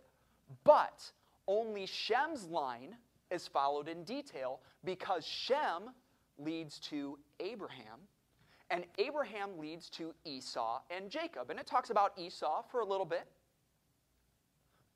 But 0.64 1.11
only 1.47 1.87
Shem's 1.87 2.45
line 2.47 2.97
is 3.30 3.47
followed 3.47 3.88
in 3.88 4.04
detail 4.04 4.61
because 4.85 5.25
Shem 5.25 5.90
leads 6.38 6.78
to 6.80 7.19
Abraham, 7.38 8.00
and 8.71 8.85
Abraham 8.99 9.59
leads 9.59 9.90
to 9.90 10.14
Esau 10.25 10.80
and 10.90 11.11
Jacob. 11.11 11.50
And 11.50 11.59
it 11.59 11.66
talks 11.66 11.90
about 11.90 12.12
Esau 12.16 12.62
for 12.71 12.80
a 12.80 12.85
little 12.85 13.04
bit. 13.04 13.26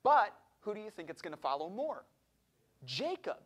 But 0.03 0.33
who 0.61 0.73
do 0.73 0.79
you 0.79 0.89
think 0.89 1.09
it's 1.09 1.21
going 1.21 1.35
to 1.35 1.41
follow 1.41 1.69
more? 1.69 2.05
Jacob 2.85 3.37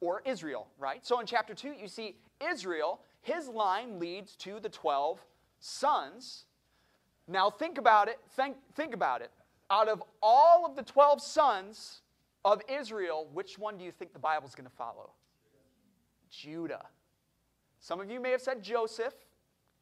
or 0.00 0.22
Israel, 0.24 0.68
right? 0.78 1.04
So 1.04 1.20
in 1.20 1.26
chapter 1.26 1.54
2, 1.54 1.72
you 1.80 1.88
see 1.88 2.16
Israel, 2.50 3.00
his 3.22 3.48
line 3.48 3.98
leads 3.98 4.36
to 4.36 4.60
the 4.60 4.68
12 4.68 5.24
sons. 5.60 6.44
Now 7.30 7.48
think 7.48 7.78
about 7.78 8.08
it. 8.08 8.18
Think, 8.30 8.56
think 8.74 8.92
about 8.92 9.22
it. 9.22 9.30
Out 9.70 9.88
of 9.88 10.02
all 10.20 10.66
of 10.66 10.74
the 10.74 10.82
12 10.82 11.22
sons 11.22 12.00
of 12.44 12.60
Israel, 12.68 13.28
which 13.32 13.58
one 13.58 13.78
do 13.78 13.84
you 13.84 13.92
think 13.92 14.12
the 14.12 14.18
Bible's 14.18 14.54
going 14.54 14.68
to 14.68 14.76
follow? 14.76 15.10
Judah. 16.28 16.86
Some 17.80 18.00
of 18.00 18.10
you 18.10 18.20
may 18.20 18.32
have 18.32 18.42
said 18.42 18.62
Joseph 18.62 19.14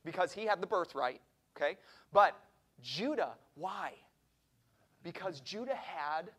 because 0.04 0.32
he 0.32 0.44
had 0.44 0.60
the 0.60 0.66
birthright, 0.66 1.20
okay? 1.56 1.76
But 2.12 2.38
Judah, 2.82 3.32
why? 3.54 3.92
Because 5.02 5.40
Judah 5.40 5.74
had 5.74 6.30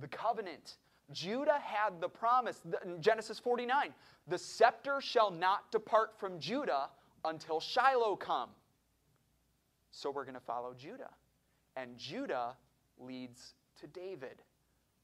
the 0.00 0.08
covenant. 0.08 0.76
Judah 1.12 1.58
had 1.62 2.00
the 2.00 2.08
promise. 2.08 2.62
Genesis 3.00 3.38
49 3.38 3.94
the 4.28 4.38
scepter 4.38 5.00
shall 5.00 5.30
not 5.30 5.72
depart 5.72 6.18
from 6.18 6.38
Judah 6.38 6.90
until 7.24 7.60
Shiloh 7.60 8.14
come. 8.14 8.50
So 9.90 10.10
we're 10.10 10.24
going 10.24 10.34
to 10.34 10.40
follow 10.40 10.74
Judah. 10.74 11.10
And 11.76 11.96
Judah 11.96 12.56
leads 12.98 13.54
to 13.80 13.86
David, 13.86 14.42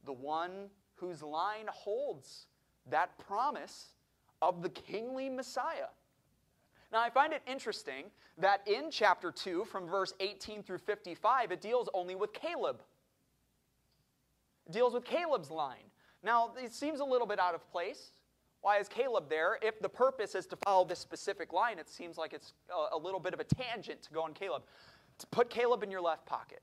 the 0.05 0.13
one 0.13 0.69
whose 0.97 1.23
line 1.23 1.67
holds 1.69 2.47
that 2.91 3.17
promise 3.19 3.89
of 4.43 4.63
the 4.63 4.69
kingly 4.69 5.29
Messiah. 5.29 5.89
Now, 6.93 7.01
I 7.01 7.11
find 7.11 7.33
it 7.33 7.43
interesting 7.47 8.05
that 8.39 8.67
in 8.67 8.91
chapter 8.91 9.31
2, 9.33 9.65
from 9.65 9.87
verse 9.87 10.13
18 10.21 10.63
through 10.63 10.79
55, 10.79 11.53
it 11.53 11.61
deals 11.61 11.89
only 11.95 12.15
with 12.15 12.33
Caleb. 12.33 12.83
It 14.67 14.73
deals 14.73 14.95
with 14.95 15.05
Caleb's 15.05 15.51
line. 15.51 15.91
Now, 16.23 16.53
it 16.57 16.73
seems 16.73 17.01
a 17.01 17.05
little 17.05 17.27
bit 17.27 17.39
out 17.39 17.55
of 17.55 17.69
place. 17.71 18.13
Why 18.65 18.79
is 18.79 18.89
Caleb 18.89 19.29
there? 19.29 19.59
If 19.61 19.79
the 19.79 19.91
purpose 19.91 20.35
is 20.35 20.47
to 20.47 20.57
follow 20.57 20.87
this 20.87 20.99
specific 20.99 21.53
line, 21.53 21.79
it 21.79 21.87
seems 21.87 22.17
like 22.17 22.33
it's 22.33 22.55
a, 22.71 22.97
a 22.97 22.99
little 22.99 23.21
bit 23.21 23.35
of 23.35 23.41
a 23.41 23.45
tangent 23.45 24.01
to 24.05 24.11
go 24.11 24.23
on 24.23 24.33
Caleb. 24.33 24.63
To 25.19 25.27
put 25.27 25.51
Caleb 25.51 25.83
in 25.83 25.91
your 25.91 26.01
left 26.01 26.25
pocket. 26.25 26.63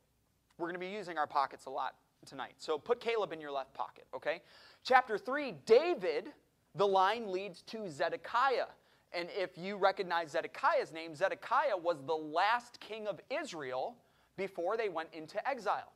We're 0.58 0.65
going 0.65 0.74
to 0.74 0.79
be 0.79 0.88
using 0.88 1.20
our 1.20 1.27
pockets 1.27 1.67
a 1.67 1.70
lot 1.70 1.93
tonight. 2.25 2.53
So 2.58 2.79
put 2.79 3.01
Caleb 3.01 3.34
in 3.34 3.39
your 3.39 3.51
left 3.51 3.75
pocket, 3.75 4.08
okay? 4.15 4.41
Chapter 4.84 5.20
3, 5.20 5.53
David, 5.67 6.29
the 6.74 6.88
line 6.88 7.31
leads 7.31 7.62
to 7.67 7.88
Zedekiah. 7.88 8.70
And 9.13 9.29
if 9.38 9.55
you 9.55 9.77
recognize 9.77 10.31
Zedekiah's 10.31 10.91
name, 10.91 11.13
Zedekiah 11.13 11.77
was 11.77 12.01
the 12.08 12.15
last 12.15 12.79
king 12.79 13.05
of 13.05 13.20
Israel 13.29 13.96
before 14.38 14.75
they 14.75 14.89
went 14.89 15.10
into 15.13 15.48
exile. 15.48 15.93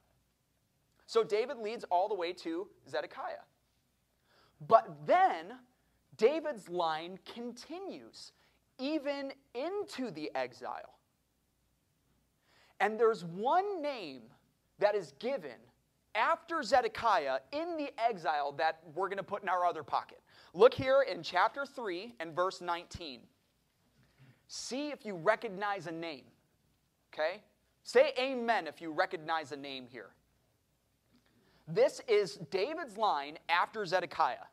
So 1.08 1.24
David 1.24 1.58
leads 1.58 1.84
all 1.86 2.08
the 2.08 2.14
way 2.14 2.32
to 2.34 2.68
Zedekiah. 2.88 3.42
But 4.68 4.88
then 5.08 5.56
David's 6.18 6.70
line 6.70 7.20
continues 7.34 8.32
even 8.80 9.32
into 9.54 10.12
the 10.12 10.32
exile. 10.36 10.96
And 12.80 13.00
there's 13.00 13.24
one 13.24 13.82
name 13.82 14.24
that 14.80 14.96
is 14.96 15.14
given 15.20 15.58
after 16.14 16.64
Zedekiah 16.64 17.40
in 17.52 17.78
the 17.78 17.92
exile 17.98 18.54
that 18.54 18.80
we're 18.94 19.08
going 19.08 19.18
to 19.18 19.24
put 19.24 19.44
in 19.44 19.50
our 19.50 19.66
other 19.66 19.84
pocket. 19.84 20.22
Look 20.54 20.74
here 20.74 21.06
in 21.10 21.22
chapter 21.24 21.66
3 21.66 22.16
and 22.20 22.36
verse 22.36 22.62
19. 22.62 23.22
See 24.48 24.90
if 24.90 25.06
you 25.06 25.16
recognize 25.16 25.88
a 25.88 25.92
name. 25.92 26.24
Okay? 27.14 27.42
Say 27.84 28.14
amen 28.20 28.68
if 28.68 28.82
you 28.82 28.92
recognize 28.92 29.52
a 29.52 29.58
name 29.58 29.86
here. 29.90 30.12
This 31.68 32.02
is 32.08 32.36
David's 32.52 32.98
line 32.98 33.38
after 33.50 33.86
Zedekiah, 33.86 34.46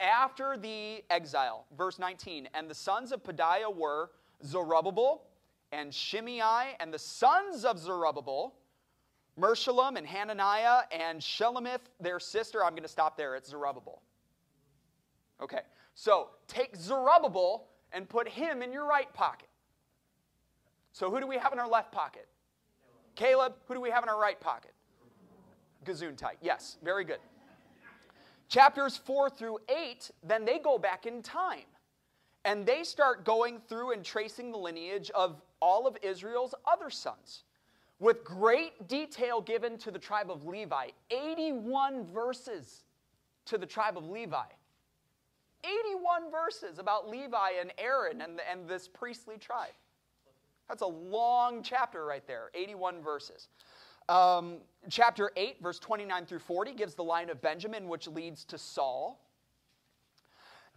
after 0.00 0.56
the 0.56 1.02
exile. 1.10 1.66
Verse 1.76 1.98
19. 1.98 2.48
And 2.54 2.68
the 2.68 2.74
sons 2.74 3.12
of 3.12 3.22
Pedaiah 3.22 3.74
were 3.74 4.10
Zerubbabel 4.44 5.24
and 5.72 5.92
Shimei, 5.92 6.76
and 6.80 6.92
the 6.92 6.98
sons 6.98 7.64
of 7.64 7.78
Zerubbabel, 7.78 8.54
Meshullam 9.38 9.96
and 9.96 10.06
Hananiah 10.06 10.82
and 10.90 11.20
Shelomith, 11.20 11.80
their 12.00 12.18
sister. 12.18 12.64
I'm 12.64 12.70
going 12.70 12.82
to 12.82 12.88
stop 12.88 13.16
there. 13.16 13.36
It's 13.36 13.50
Zerubbabel. 13.50 14.02
Okay, 15.40 15.60
so 15.94 16.30
take 16.46 16.74
Zerubbabel 16.74 17.68
and 17.92 18.08
put 18.08 18.28
him 18.28 18.62
in 18.62 18.72
your 18.72 18.86
right 18.86 19.12
pocket. 19.14 19.48
So 20.92 21.10
who 21.10 21.20
do 21.20 21.26
we 21.26 21.36
have 21.36 21.52
in 21.52 21.58
our 21.58 21.68
left 21.68 21.92
pocket? 21.92 22.26
Caleb. 23.14 23.54
Who 23.66 23.74
do 23.74 23.80
we 23.80 23.90
have 23.90 24.02
in 24.02 24.08
our 24.08 24.20
right 24.20 24.40
pocket? 24.40 24.72
Gesundheit. 25.84 26.36
Yes, 26.40 26.76
very 26.82 27.04
good. 27.04 27.18
Chapters 28.48 28.96
4 28.96 29.30
through 29.30 29.58
8, 29.68 30.10
then 30.22 30.44
they 30.44 30.58
go 30.58 30.78
back 30.78 31.06
in 31.06 31.22
time. 31.22 31.66
And 32.44 32.64
they 32.64 32.82
start 32.82 33.24
going 33.24 33.60
through 33.68 33.92
and 33.92 34.04
tracing 34.04 34.52
the 34.52 34.58
lineage 34.58 35.10
of 35.10 35.42
all 35.60 35.86
of 35.86 35.98
Israel's 36.02 36.54
other 36.66 36.88
sons 36.88 37.42
with 37.98 38.24
great 38.24 38.88
detail 38.88 39.40
given 39.40 39.76
to 39.78 39.90
the 39.90 39.98
tribe 39.98 40.30
of 40.30 40.46
Levi. 40.46 40.88
81 41.10 42.06
verses 42.06 42.84
to 43.46 43.58
the 43.58 43.66
tribe 43.66 43.98
of 43.98 44.08
Levi. 44.08 44.44
81 45.64 46.30
verses 46.30 46.78
about 46.78 47.08
Levi 47.08 47.50
and 47.60 47.72
Aaron 47.76 48.20
and, 48.20 48.40
and 48.50 48.68
this 48.68 48.88
priestly 48.88 49.36
tribe. 49.36 49.72
That's 50.68 50.82
a 50.82 50.86
long 50.86 51.62
chapter 51.62 52.04
right 52.04 52.26
there, 52.26 52.50
81 52.54 53.02
verses. 53.02 53.48
Um, 54.08 54.58
chapter 54.88 55.30
8, 55.36 55.62
verse 55.62 55.78
29 55.78 56.26
through 56.26 56.38
40, 56.38 56.72
gives 56.72 56.94
the 56.94 57.04
line 57.04 57.30
of 57.30 57.40
Benjamin, 57.42 57.88
which 57.88 58.08
leads 58.08 58.44
to 58.46 58.58
Saul. 58.58 59.20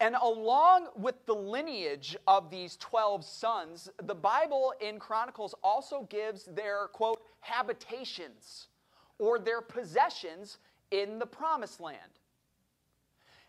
And 0.01 0.15
along 0.15 0.87
with 0.95 1.25
the 1.27 1.35
lineage 1.35 2.17
of 2.27 2.49
these 2.49 2.75
12 2.77 3.23
sons, 3.23 3.89
the 4.03 4.15
Bible 4.15 4.73
in 4.81 4.97
Chronicles 4.97 5.53
also 5.63 6.07
gives 6.09 6.45
their, 6.45 6.87
quote, 6.87 7.21
habitations 7.39 8.67
or 9.19 9.37
their 9.37 9.61
possessions 9.61 10.57
in 10.89 11.19
the 11.19 11.25
promised 11.25 11.79
land. 11.79 11.99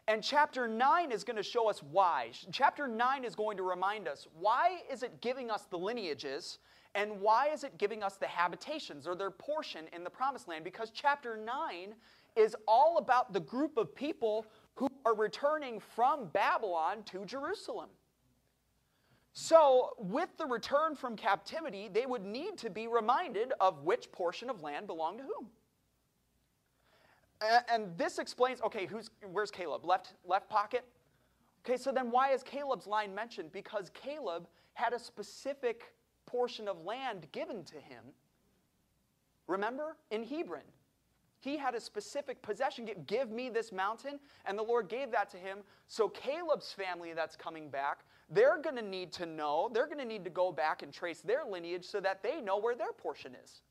And 0.08 0.22
chapter 0.22 0.68
9 0.68 1.10
is 1.10 1.24
going 1.24 1.36
to 1.36 1.42
show 1.42 1.70
us 1.70 1.82
why. 1.82 2.30
Chapter 2.50 2.86
9 2.86 3.24
is 3.24 3.34
going 3.34 3.56
to 3.56 3.62
remind 3.62 4.06
us 4.06 4.26
why 4.38 4.80
is 4.90 5.02
it 5.02 5.20
giving 5.20 5.50
us 5.50 5.62
the 5.70 5.78
lineages 5.78 6.58
and 6.94 7.20
why 7.20 7.48
is 7.48 7.64
it 7.64 7.78
giving 7.78 8.02
us 8.02 8.16
the 8.16 8.26
habitations 8.26 9.06
or 9.06 9.14
their 9.14 9.30
portion 9.30 9.86
in 9.92 10.04
the 10.04 10.10
promised 10.10 10.48
land? 10.48 10.64
Because 10.64 10.90
chapter 10.90 11.36
9 11.36 11.94
is 12.36 12.54
all 12.68 12.98
about 12.98 13.32
the 13.32 13.40
group 13.40 13.76
of 13.76 13.94
people 13.94 14.46
who 14.74 14.88
are 15.04 15.14
returning 15.14 15.80
from 15.80 16.26
Babylon 16.28 17.02
to 17.04 17.24
Jerusalem. 17.24 17.88
So, 19.34 19.94
with 19.98 20.28
the 20.36 20.44
return 20.44 20.94
from 20.94 21.16
captivity, 21.16 21.88
they 21.90 22.04
would 22.04 22.24
need 22.24 22.58
to 22.58 22.68
be 22.68 22.86
reminded 22.86 23.52
of 23.60 23.82
which 23.82 24.12
portion 24.12 24.50
of 24.50 24.60
land 24.60 24.86
belonged 24.86 25.18
to 25.18 25.24
whom. 25.24 25.48
And 27.68 27.96
this 27.96 28.18
explains 28.18 28.60
okay, 28.60 28.86
who's, 28.86 29.10
where's 29.32 29.50
Caleb? 29.50 29.86
Left, 29.86 30.12
left 30.24 30.50
pocket? 30.50 30.84
Okay, 31.64 31.76
so 31.76 31.92
then 31.92 32.10
why 32.10 32.32
is 32.32 32.42
Caleb's 32.42 32.86
line 32.86 33.14
mentioned? 33.14 33.52
Because 33.52 33.90
Caleb 33.94 34.46
had 34.74 34.92
a 34.92 34.98
specific 34.98 35.94
portion 36.26 36.68
of 36.68 36.84
land 36.84 37.26
given 37.32 37.64
to 37.64 37.76
him. 37.76 38.04
Remember? 39.46 39.96
In 40.10 40.24
Hebron. 40.24 40.62
He 41.40 41.56
had 41.56 41.74
a 41.74 41.80
specific 41.80 42.40
possession. 42.40 42.88
Give 43.06 43.30
me 43.30 43.50
this 43.50 43.72
mountain. 43.72 44.20
And 44.46 44.56
the 44.56 44.62
Lord 44.62 44.88
gave 44.88 45.10
that 45.10 45.28
to 45.30 45.36
him. 45.36 45.58
So 45.88 46.08
Caleb's 46.08 46.72
family 46.72 47.12
that's 47.14 47.34
coming 47.34 47.68
back, 47.68 48.04
they're 48.30 48.60
going 48.62 48.76
to 48.76 48.82
need 48.82 49.12
to 49.14 49.26
know, 49.26 49.68
they're 49.74 49.86
going 49.86 49.98
to 49.98 50.04
need 50.04 50.24
to 50.24 50.30
go 50.30 50.52
back 50.52 50.82
and 50.82 50.92
trace 50.92 51.20
their 51.20 51.44
lineage 51.44 51.84
so 51.84 52.00
that 52.00 52.22
they 52.22 52.40
know 52.40 52.58
where 52.58 52.76
their 52.76 52.92
portion 52.92 53.34
is. 53.42 53.62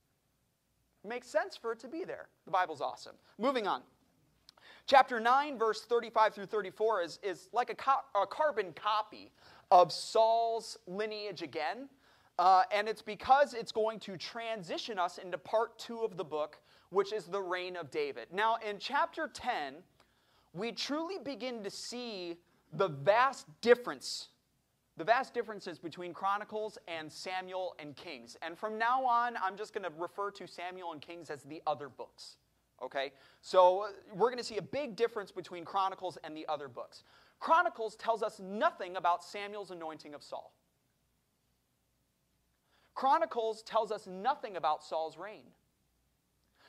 It 1.04 1.08
makes 1.08 1.28
sense 1.28 1.56
for 1.56 1.72
it 1.72 1.80
to 1.80 1.88
be 1.88 2.04
there. 2.04 2.28
The 2.46 2.52
Bible's 2.52 2.82
awesome. 2.82 3.16
Moving 3.40 3.68
on. 3.68 3.82
Chapter 4.86 5.20
9, 5.20 5.58
verse 5.58 5.84
35 5.86 6.34
through 6.34 6.46
34 6.48 7.02
is, 7.02 7.20
is 7.24 7.50
like 7.54 7.70
a, 7.70 7.76
co- 7.76 8.22
a 8.22 8.28
carbon 8.28 8.74
copy 8.74 9.32
of 9.72 9.92
Saul's 9.92 10.78
lineage 10.88 11.42
again. 11.42 11.88
Uh, 12.42 12.64
and 12.72 12.90
it's 12.90 13.04
because 13.04 13.54
it's 13.54 13.72
going 13.72 14.00
to 14.00 14.18
transition 14.18 14.98
us 14.98 15.20
into 15.20 15.38
part 15.38 15.78
two 15.78 16.00
of 16.00 16.18
the 16.18 16.24
book, 16.24 16.58
which 16.90 17.14
is 17.14 17.26
the 17.26 17.40
reign 17.40 17.76
of 17.76 17.92
David. 17.92 18.30
Now, 18.34 18.58
in 18.68 18.80
chapter 18.80 19.30
10, 19.32 19.76
we 20.52 20.72
truly 20.72 21.20
begin 21.24 21.62
to 21.64 21.70
see 21.70 22.38
the 22.74 22.88
vast 22.88 23.46
difference, 23.62 24.30
the 24.98 25.04
vast 25.04 25.36
differences 25.36 25.78
between 25.78 26.16
Chronicles 26.16 26.80
and 26.88 27.12
Samuel 27.12 27.76
and 27.78 27.96
Kings. 27.96 28.36
And 28.42 28.58
from 28.58 28.80
now 28.80 29.06
on, 29.06 29.38
I'm 29.38 29.56
just 29.56 29.72
going 29.72 29.84
to 29.84 29.92
refer 29.96 30.32
to 30.32 30.48
Samuel 30.48 30.94
and 30.94 31.00
Kings 31.00 31.30
as 31.30 31.44
the 31.44 31.62
other 31.68 31.90
books. 31.90 32.38
Okay? 32.82 33.12
So 33.42 33.90
we're 34.16 34.30
going 34.30 34.40
to 34.40 34.44
see 34.44 34.58
a 34.58 34.64
big 34.64 34.96
difference 34.96 35.32
between 35.32 35.64
Chronicles 35.64 36.18
and 36.24 36.36
the 36.36 36.48
other 36.50 36.68
books. 36.68 37.04
Chronicles 37.40 37.96
tells 37.98 38.24
us 38.24 38.40
nothing 38.40 38.96
about 38.96 39.24
Samuel's 39.24 39.70
anointing 39.70 40.16
of 40.16 40.24
Saul. 40.24 40.52
Chronicles 42.94 43.62
tells 43.64 43.92
us 43.92 44.08
nothing 44.08 44.58
about 44.58 44.84
Saul's 44.84 45.18
reign. 45.18 45.46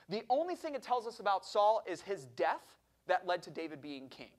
The 0.09 0.23
only 0.31 0.55
thing 0.55 0.75
it 0.75 0.83
tells 0.83 1.07
us 1.07 1.21
about 1.21 1.45
Saul 1.45 1.83
is 1.87 2.01
his 2.03 2.27
death 2.37 2.77
that 3.07 3.27
led 3.27 3.43
to 3.45 3.51
David 3.51 3.81
being 3.81 4.09
king. 4.09 4.31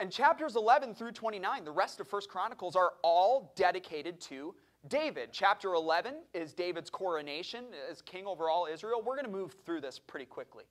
And 0.00 0.12
chapters 0.12 0.54
11 0.54 0.94
through 0.94 1.12
29, 1.12 1.64
the 1.64 1.72
rest 1.72 1.98
of 1.98 2.06
First 2.06 2.28
Chronicles, 2.28 2.76
are 2.76 2.92
all 3.02 3.52
dedicated 3.56 4.20
to 4.22 4.54
David. 4.86 5.30
Chapter 5.32 5.74
11 5.74 6.14
is 6.34 6.52
David's 6.52 6.88
coronation 6.88 7.64
as 7.90 8.00
king 8.02 8.26
over 8.26 8.48
all 8.48 8.68
Israel. 8.72 9.02
We're 9.04 9.16
going 9.16 9.26
to 9.26 9.30
move 9.30 9.56
through 9.66 9.80
this 9.80 9.98
pretty 9.98 10.26
quickly. 10.26 10.64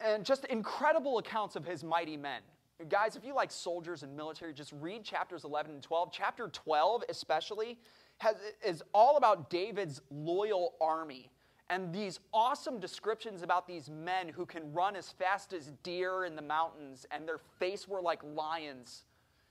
And 0.00 0.24
just 0.24 0.44
incredible 0.46 1.18
accounts 1.18 1.56
of 1.56 1.64
his 1.64 1.82
mighty 1.82 2.16
men. 2.16 2.42
Guys, 2.88 3.16
if 3.16 3.24
you 3.24 3.34
like 3.34 3.50
soldiers 3.50 4.02
and 4.02 4.16
military, 4.16 4.52
just 4.52 4.72
read 4.80 5.04
chapters 5.04 5.44
11 5.44 5.72
and 5.72 5.82
12. 5.82 6.10
Chapter 6.12 6.48
12, 6.48 7.04
especially, 7.08 7.78
has, 8.18 8.36
is 8.64 8.82
all 8.92 9.16
about 9.16 9.50
David's 9.50 10.00
loyal 10.10 10.74
army 10.80 11.30
and 11.72 11.90
these 11.90 12.20
awesome 12.34 12.78
descriptions 12.78 13.42
about 13.42 13.66
these 13.66 13.88
men 13.88 14.28
who 14.28 14.44
can 14.44 14.70
run 14.74 14.94
as 14.94 15.08
fast 15.10 15.54
as 15.54 15.72
deer 15.82 16.26
in 16.26 16.36
the 16.36 16.42
mountains, 16.42 17.06
and 17.10 17.26
their 17.26 17.38
face 17.58 17.88
were 17.88 18.02
like 18.02 18.20
lions. 18.22 19.04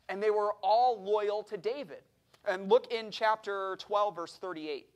And 0.08 0.22
they 0.22 0.30
were 0.30 0.54
all 0.62 1.02
loyal 1.02 1.42
to 1.42 1.58
David. 1.58 2.04
And 2.48 2.70
look 2.70 2.94
in 2.94 3.10
chapter 3.10 3.76
12, 3.80 4.16
verse 4.16 4.38
38. 4.40 4.88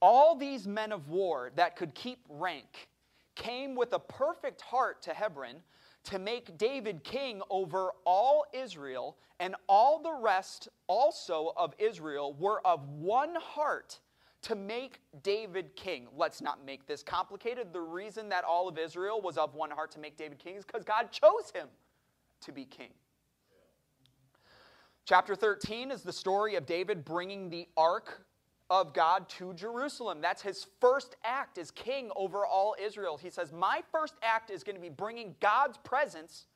All 0.00 0.36
these 0.36 0.68
men 0.68 0.92
of 0.92 1.08
war 1.08 1.50
that 1.56 1.74
could 1.74 1.92
keep 1.92 2.20
rank 2.28 2.88
came 3.36 3.76
with 3.76 3.92
a 3.92 3.98
perfect 3.98 4.60
heart 4.60 5.02
to 5.02 5.14
Hebron 5.14 5.56
to 6.04 6.18
make 6.18 6.56
David 6.56 7.04
king 7.04 7.42
over 7.50 7.90
all 8.04 8.44
Israel, 8.52 9.16
and 9.40 9.54
all 9.68 10.00
the 10.00 10.12
rest 10.12 10.68
also 10.86 11.52
of 11.56 11.74
Israel 11.78 12.34
were 12.38 12.64
of 12.66 12.88
one 12.88 13.34
heart 13.36 14.00
to 14.42 14.54
make 14.54 15.00
David 15.24 15.74
king. 15.74 16.06
Let's 16.16 16.40
not 16.40 16.64
make 16.64 16.86
this 16.86 17.02
complicated. 17.02 17.72
The 17.72 17.80
reason 17.80 18.28
that 18.28 18.44
all 18.44 18.68
of 18.68 18.78
Israel 18.78 19.20
was 19.20 19.36
of 19.36 19.54
one 19.54 19.70
heart 19.70 19.90
to 19.92 19.98
make 19.98 20.16
David 20.16 20.38
king 20.38 20.56
is 20.56 20.64
because 20.64 20.84
God 20.84 21.10
chose 21.10 21.50
him 21.52 21.66
to 22.42 22.52
be 22.52 22.64
king. 22.64 22.90
Chapter 25.04 25.34
13 25.34 25.90
is 25.90 26.02
the 26.02 26.12
story 26.12 26.54
of 26.54 26.66
David 26.66 27.04
bringing 27.04 27.50
the 27.50 27.68
ark 27.76 28.24
of 28.70 28.92
God 28.92 29.28
to 29.30 29.54
Jerusalem. 29.54 30.20
That's 30.20 30.42
his 30.42 30.66
first 30.80 31.16
act 31.24 31.58
as 31.58 31.70
king 31.70 32.10
over 32.16 32.44
all 32.44 32.74
Israel. 32.80 33.16
He 33.16 33.30
says, 33.30 33.52
My 33.52 33.82
first 33.92 34.14
act 34.22 34.50
is 34.50 34.64
going 34.64 34.76
to 34.76 34.82
be 34.82 34.88
bringing 34.88 35.34
God's 35.40 35.78
presence 35.78 36.46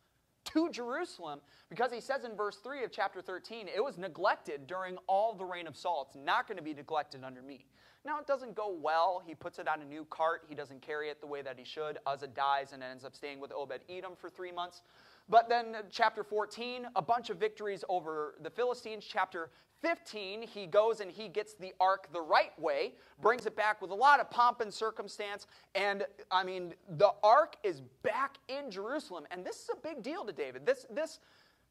to 0.46 0.70
Jerusalem 0.70 1.40
because 1.68 1.92
he 1.92 2.00
says 2.00 2.24
in 2.24 2.36
verse 2.36 2.56
3 2.56 2.84
of 2.84 2.90
chapter 2.90 3.20
13, 3.20 3.68
it 3.68 3.82
was 3.82 3.98
neglected 3.98 4.66
during 4.66 4.96
all 5.06 5.34
the 5.34 5.44
reign 5.44 5.66
of 5.66 5.76
Saul. 5.76 6.06
It's 6.08 6.16
not 6.16 6.48
going 6.48 6.58
to 6.58 6.64
be 6.64 6.74
neglected 6.74 7.22
under 7.24 7.42
me. 7.42 7.66
Now, 8.04 8.18
it 8.18 8.26
doesn't 8.26 8.54
go 8.54 8.74
well. 8.80 9.22
He 9.24 9.34
puts 9.34 9.58
it 9.58 9.68
on 9.68 9.82
a 9.82 9.84
new 9.84 10.06
cart. 10.08 10.44
He 10.48 10.54
doesn't 10.54 10.80
carry 10.80 11.10
it 11.10 11.20
the 11.20 11.26
way 11.26 11.42
that 11.42 11.58
he 11.58 11.64
should. 11.64 11.98
Uzzah 12.06 12.28
dies 12.28 12.72
and 12.72 12.82
ends 12.82 13.04
up 13.04 13.14
staying 13.14 13.40
with 13.40 13.52
Obed 13.52 13.80
Edom 13.90 14.12
for 14.16 14.30
three 14.30 14.52
months. 14.52 14.80
But 15.30 15.48
then, 15.48 15.76
uh, 15.76 15.82
chapter 15.90 16.24
14, 16.24 16.88
a 16.96 17.00
bunch 17.00 17.30
of 17.30 17.36
victories 17.36 17.84
over 17.88 18.34
the 18.42 18.50
Philistines. 18.50 19.06
Chapter 19.08 19.50
15, 19.80 20.42
he 20.42 20.66
goes 20.66 21.00
and 21.00 21.10
he 21.10 21.28
gets 21.28 21.54
the 21.54 21.72
ark 21.80 22.08
the 22.12 22.20
right 22.20 22.58
way, 22.58 22.94
brings 23.22 23.46
it 23.46 23.54
back 23.54 23.80
with 23.80 23.92
a 23.92 23.94
lot 23.94 24.18
of 24.18 24.28
pomp 24.28 24.60
and 24.60 24.74
circumstance. 24.74 25.46
And 25.76 26.04
I 26.32 26.42
mean, 26.42 26.74
the 26.96 27.12
ark 27.22 27.54
is 27.62 27.80
back 28.02 28.38
in 28.48 28.72
Jerusalem. 28.72 29.24
And 29.30 29.46
this 29.46 29.62
is 29.62 29.70
a 29.72 29.76
big 29.76 30.02
deal 30.02 30.24
to 30.24 30.32
David. 30.32 30.66
This, 30.66 30.84
this, 30.90 31.20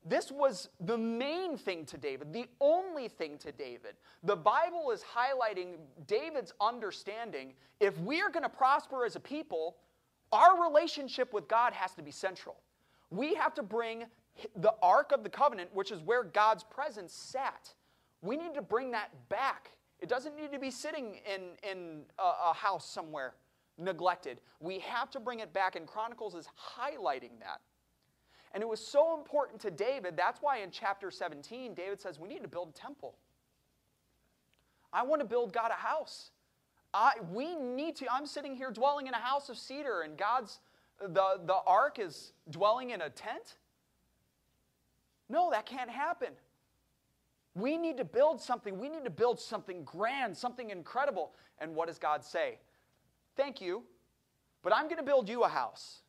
this 0.06 0.32
was 0.32 0.70
the 0.80 0.98
main 0.98 1.58
thing 1.58 1.86
to 1.88 1.98
David, 1.98 2.32
the 2.32 2.48
only 2.62 3.10
thing 3.10 3.38
to 3.40 3.52
David. 3.52 3.96
The 4.24 4.38
Bible 4.38 4.92
is 4.92 5.04
highlighting 5.04 5.76
David's 6.08 6.54
understanding 6.62 7.54
if 7.82 8.00
we 8.00 8.22
are 8.22 8.30
going 8.30 8.44
to 8.44 8.50
prosper 8.50 9.04
as 9.04 9.18
a 9.18 9.20
people, 9.20 9.76
our 10.32 10.64
relationship 10.64 11.34
with 11.34 11.50
God 11.50 11.74
has 11.74 11.94
to 11.96 12.02
be 12.02 12.12
central. 12.12 12.56
We 13.10 13.36
have 13.36 13.54
to 13.56 13.64
bring 13.64 14.06
the 14.56 14.74
Ark 14.82 15.12
of 15.12 15.24
the 15.24 15.30
Covenant, 15.30 15.70
which 15.74 15.92
is 15.92 16.02
where 16.02 16.24
God's 16.24 16.64
presence 16.64 17.14
sat 17.14 17.74
we 18.22 18.38
need 18.38 18.54
to 18.56 18.62
bring 18.62 18.92
that 18.92 19.12
back. 19.30 19.72
It 20.00 20.10
doesn't 20.10 20.36
need 20.36 20.52
to 20.52 20.60
be 20.60 20.72
sitting 20.72 21.20
in, 21.26 21.70
in 21.70 22.02
a, 22.18 22.50
a 22.50 22.54
house 22.54 22.90
somewhere 22.90 23.36
neglected. 23.78 24.42
We 24.60 24.80
have 24.80 25.10
to 25.12 25.20
bring 25.20 25.40
it 25.40 25.54
back, 25.54 25.76
and 25.76 25.88
Chronicles 25.88 26.36
is 26.36 26.48
highlighting 26.78 27.40
that. 27.40 27.62
And 28.54 28.64
it 28.64 28.68
was 28.68 28.86
so 28.86 29.18
important 29.18 29.62
to 29.62 29.72
David. 29.72 30.18
That's 30.18 30.42
why 30.42 30.60
in 30.60 30.72
chapter 30.72 31.12
17, 31.12 31.76
David 31.76 32.02
says, 32.02 32.20
We 32.20 32.28
need 32.28 32.42
to 32.42 32.48
build 32.48 32.70
a 32.70 32.72
temple. 32.74 33.16
I 34.92 35.04
want 35.04 35.22
to 35.22 35.28
build 35.28 35.54
God 35.54 35.72
a 35.72 35.76
house. 35.76 36.32
I, 36.94 37.12
we 37.32 37.56
need 37.56 37.96
to. 37.98 38.12
I'm 38.12 38.26
sitting 38.26 38.56
here 38.56 38.72
dwelling 38.72 39.06
in 39.06 39.14
a 39.14 39.20
house 39.20 39.50
of 39.50 39.58
cedar, 39.58 40.02
and 40.02 40.18
God's, 40.18 40.60
the, 41.02 41.40
the 41.46 41.58
ark 41.66 42.00
is 42.00 42.34
dwelling 42.50 42.92
in 42.92 43.02
a 43.02 43.10
tent. 43.10 43.58
No, 45.30 45.50
that 45.52 45.66
can't 45.66 45.90
happen. 45.90 46.30
We 47.56 47.78
need 47.78 47.98
to 47.98 48.06
build 48.06 48.42
something. 48.42 48.80
We 48.80 48.90
need 48.90 49.04
to 49.04 49.10
build 49.10 49.40
something 49.40 49.84
grand, 49.84 50.36
something 50.36 50.70
incredible. 50.70 51.34
And 51.60 51.76
what 51.76 51.88
does 51.88 52.00
God 52.00 52.24
say? 52.24 52.58
Thank 53.36 53.62
you, 53.62 53.84
but 54.64 54.74
I'm 54.76 54.86
going 54.86 54.98
to 54.98 55.04
build 55.04 55.30
you 55.30 55.44
a 55.44 55.48
house. 55.48 56.02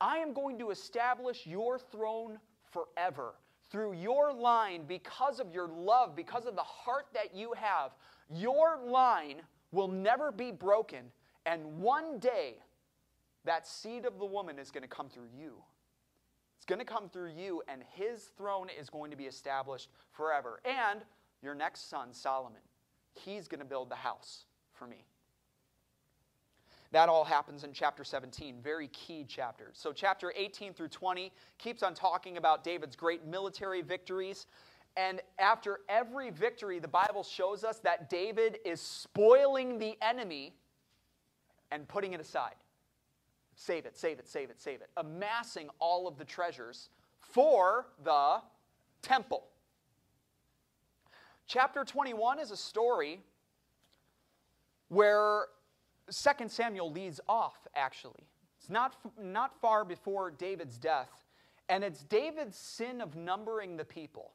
I 0.00 0.18
am 0.18 0.32
going 0.32 0.58
to 0.58 0.70
establish 0.70 1.46
your 1.46 1.78
throne 1.78 2.38
forever 2.72 3.34
through 3.70 3.94
your 3.94 4.32
line 4.32 4.84
because 4.86 5.40
of 5.40 5.52
your 5.52 5.68
love, 5.68 6.14
because 6.14 6.46
of 6.46 6.56
the 6.56 6.62
heart 6.62 7.06
that 7.14 7.34
you 7.34 7.52
have. 7.56 7.92
Your 8.30 8.78
line 8.84 9.36
will 9.72 9.88
never 9.88 10.30
be 10.30 10.52
broken, 10.52 11.04
and 11.46 11.78
one 11.78 12.18
day 12.18 12.56
that 13.44 13.66
seed 13.66 14.04
of 14.04 14.18
the 14.18 14.24
woman 14.24 14.58
is 14.58 14.70
going 14.70 14.82
to 14.82 14.88
come 14.88 15.08
through 15.08 15.28
you. 15.36 15.54
It's 16.56 16.66
going 16.66 16.78
to 16.78 16.84
come 16.84 17.08
through 17.08 17.30
you, 17.36 17.62
and 17.68 17.82
his 17.92 18.30
throne 18.38 18.68
is 18.80 18.88
going 18.88 19.10
to 19.10 19.16
be 19.16 19.24
established 19.24 19.90
forever. 20.12 20.60
And 20.64 21.00
your 21.42 21.54
next 21.54 21.90
son, 21.90 22.12
Solomon, 22.12 22.62
he's 23.12 23.48
going 23.48 23.60
to 23.60 23.66
build 23.66 23.90
the 23.90 23.96
house 23.96 24.44
for 24.72 24.86
me. 24.86 25.04
That 26.92 27.08
all 27.08 27.24
happens 27.24 27.64
in 27.64 27.72
chapter 27.72 28.04
17, 28.04 28.60
very 28.62 28.88
key 28.88 29.24
chapters. 29.24 29.76
So, 29.76 29.92
chapter 29.92 30.32
18 30.36 30.72
through 30.72 30.88
20 30.88 31.32
keeps 31.58 31.82
on 31.82 31.92
talking 31.92 32.36
about 32.36 32.62
David's 32.62 32.94
great 32.94 33.26
military 33.26 33.82
victories. 33.82 34.46
And 34.96 35.20
after 35.40 35.80
every 35.88 36.30
victory, 36.30 36.78
the 36.78 36.88
Bible 36.88 37.24
shows 37.24 37.64
us 37.64 37.80
that 37.80 38.08
David 38.08 38.58
is 38.64 38.80
spoiling 38.80 39.78
the 39.78 39.98
enemy 40.00 40.54
and 41.72 41.88
putting 41.88 42.12
it 42.12 42.20
aside. 42.20 42.54
Save 43.56 43.86
it, 43.86 43.96
save 43.96 44.18
it, 44.18 44.28
save 44.28 44.50
it, 44.50 44.60
save 44.60 44.80
it. 44.80 44.90
Amassing 44.96 45.68
all 45.78 46.08
of 46.08 46.18
the 46.18 46.24
treasures 46.24 46.90
for 47.20 47.86
the 48.02 48.40
temple. 49.02 49.44
Chapter 51.46 51.84
21 51.84 52.38
is 52.38 52.50
a 52.50 52.56
story 52.56 53.20
where 54.88 55.46
2 56.10 56.48
Samuel 56.48 56.90
leads 56.90 57.20
off, 57.28 57.66
actually. 57.74 58.26
It's 58.58 58.70
not, 58.70 58.96
not 59.20 59.60
far 59.60 59.84
before 59.84 60.30
David's 60.30 60.78
death, 60.78 61.24
and 61.68 61.84
it's 61.84 62.02
David's 62.02 62.56
sin 62.56 63.00
of 63.00 63.14
numbering 63.14 63.76
the 63.76 63.84
people. 63.84 64.32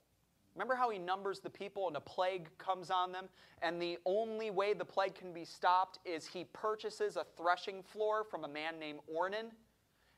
Remember 0.56 0.76
how 0.76 0.90
he 0.90 1.00
numbers 1.00 1.40
the 1.40 1.50
people 1.50 1.88
and 1.88 1.96
a 1.96 2.02
plague 2.02 2.50
comes 2.58 2.90
on 2.90 3.12
them? 3.12 3.26
And 3.62 3.82
the 3.82 3.98
only 4.06 4.52
way 4.52 4.74
the 4.74 4.86
plague 4.86 5.16
can 5.16 5.32
be 5.32 5.46
stopped 5.46 6.00
is 6.06 6.26
he 6.26 6.46
purchases 6.54 7.16
a 7.16 7.26
threshing 7.38 7.84
floor 7.84 8.24
from 8.24 8.44
a 8.44 8.48
man 8.48 8.80
named 8.80 9.00
Ornan. 9.14 9.52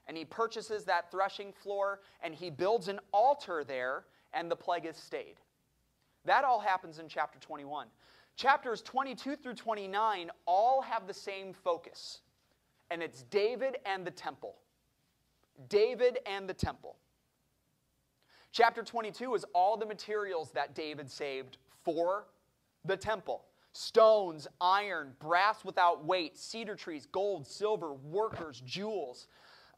And 0.07 0.17
he 0.17 0.25
purchases 0.25 0.83
that 0.85 1.11
threshing 1.11 1.53
floor 1.53 1.99
and 2.23 2.33
he 2.33 2.49
builds 2.49 2.87
an 2.87 2.99
altar 3.13 3.63
there, 3.63 4.05
and 4.33 4.49
the 4.49 4.55
plague 4.55 4.85
is 4.85 4.97
stayed. 4.97 5.35
That 6.25 6.43
all 6.43 6.59
happens 6.59 6.99
in 6.99 7.07
chapter 7.07 7.39
21. 7.39 7.87
Chapters 8.35 8.81
22 8.81 9.35
through 9.35 9.53
29 9.53 10.31
all 10.45 10.81
have 10.81 11.07
the 11.07 11.13
same 11.13 11.53
focus, 11.53 12.21
and 12.89 13.03
it's 13.03 13.23
David 13.23 13.77
and 13.85 14.05
the 14.05 14.11
temple. 14.11 14.55
David 15.69 16.19
and 16.25 16.49
the 16.49 16.53
temple. 16.53 16.95
Chapter 18.51 18.83
22 18.83 19.33
is 19.35 19.45
all 19.53 19.77
the 19.77 19.85
materials 19.85 20.51
that 20.51 20.75
David 20.75 21.09
saved 21.09 21.57
for 21.83 22.25
the 22.85 22.97
temple 22.97 23.43
stones, 23.73 24.47
iron, 24.59 25.13
brass 25.19 25.63
without 25.63 26.03
weight, 26.03 26.37
cedar 26.37 26.75
trees, 26.75 27.07
gold, 27.11 27.47
silver, 27.47 27.93
workers, 27.93 28.61
jewels. 28.65 29.27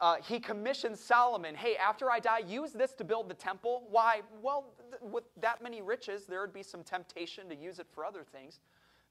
Uh, 0.02 0.16
he 0.28 0.40
commissioned 0.40 0.98
Solomon, 0.98 1.56
hey, 1.56 1.76
after 1.76 2.10
I 2.10 2.20
die, 2.20 2.40
use 2.40 2.72
this 2.72 2.94
to 2.94 3.04
build 3.04 3.30
the 3.30 3.36
temple. 3.36 3.88
Why? 3.90 4.22
Well, 4.42 4.74
th- 4.90 5.02
with 5.02 5.24
that 5.40 5.62
many 5.62 5.82
riches, 5.82 6.26
there 6.26 6.42
would 6.42 6.54
be 6.54 6.64
some 6.64 6.84
temptation 6.84 7.48
to 7.50 7.56
use 7.56 7.80
it 7.80 7.88
for 7.94 8.04
other 8.04 8.24
things. 8.24 8.60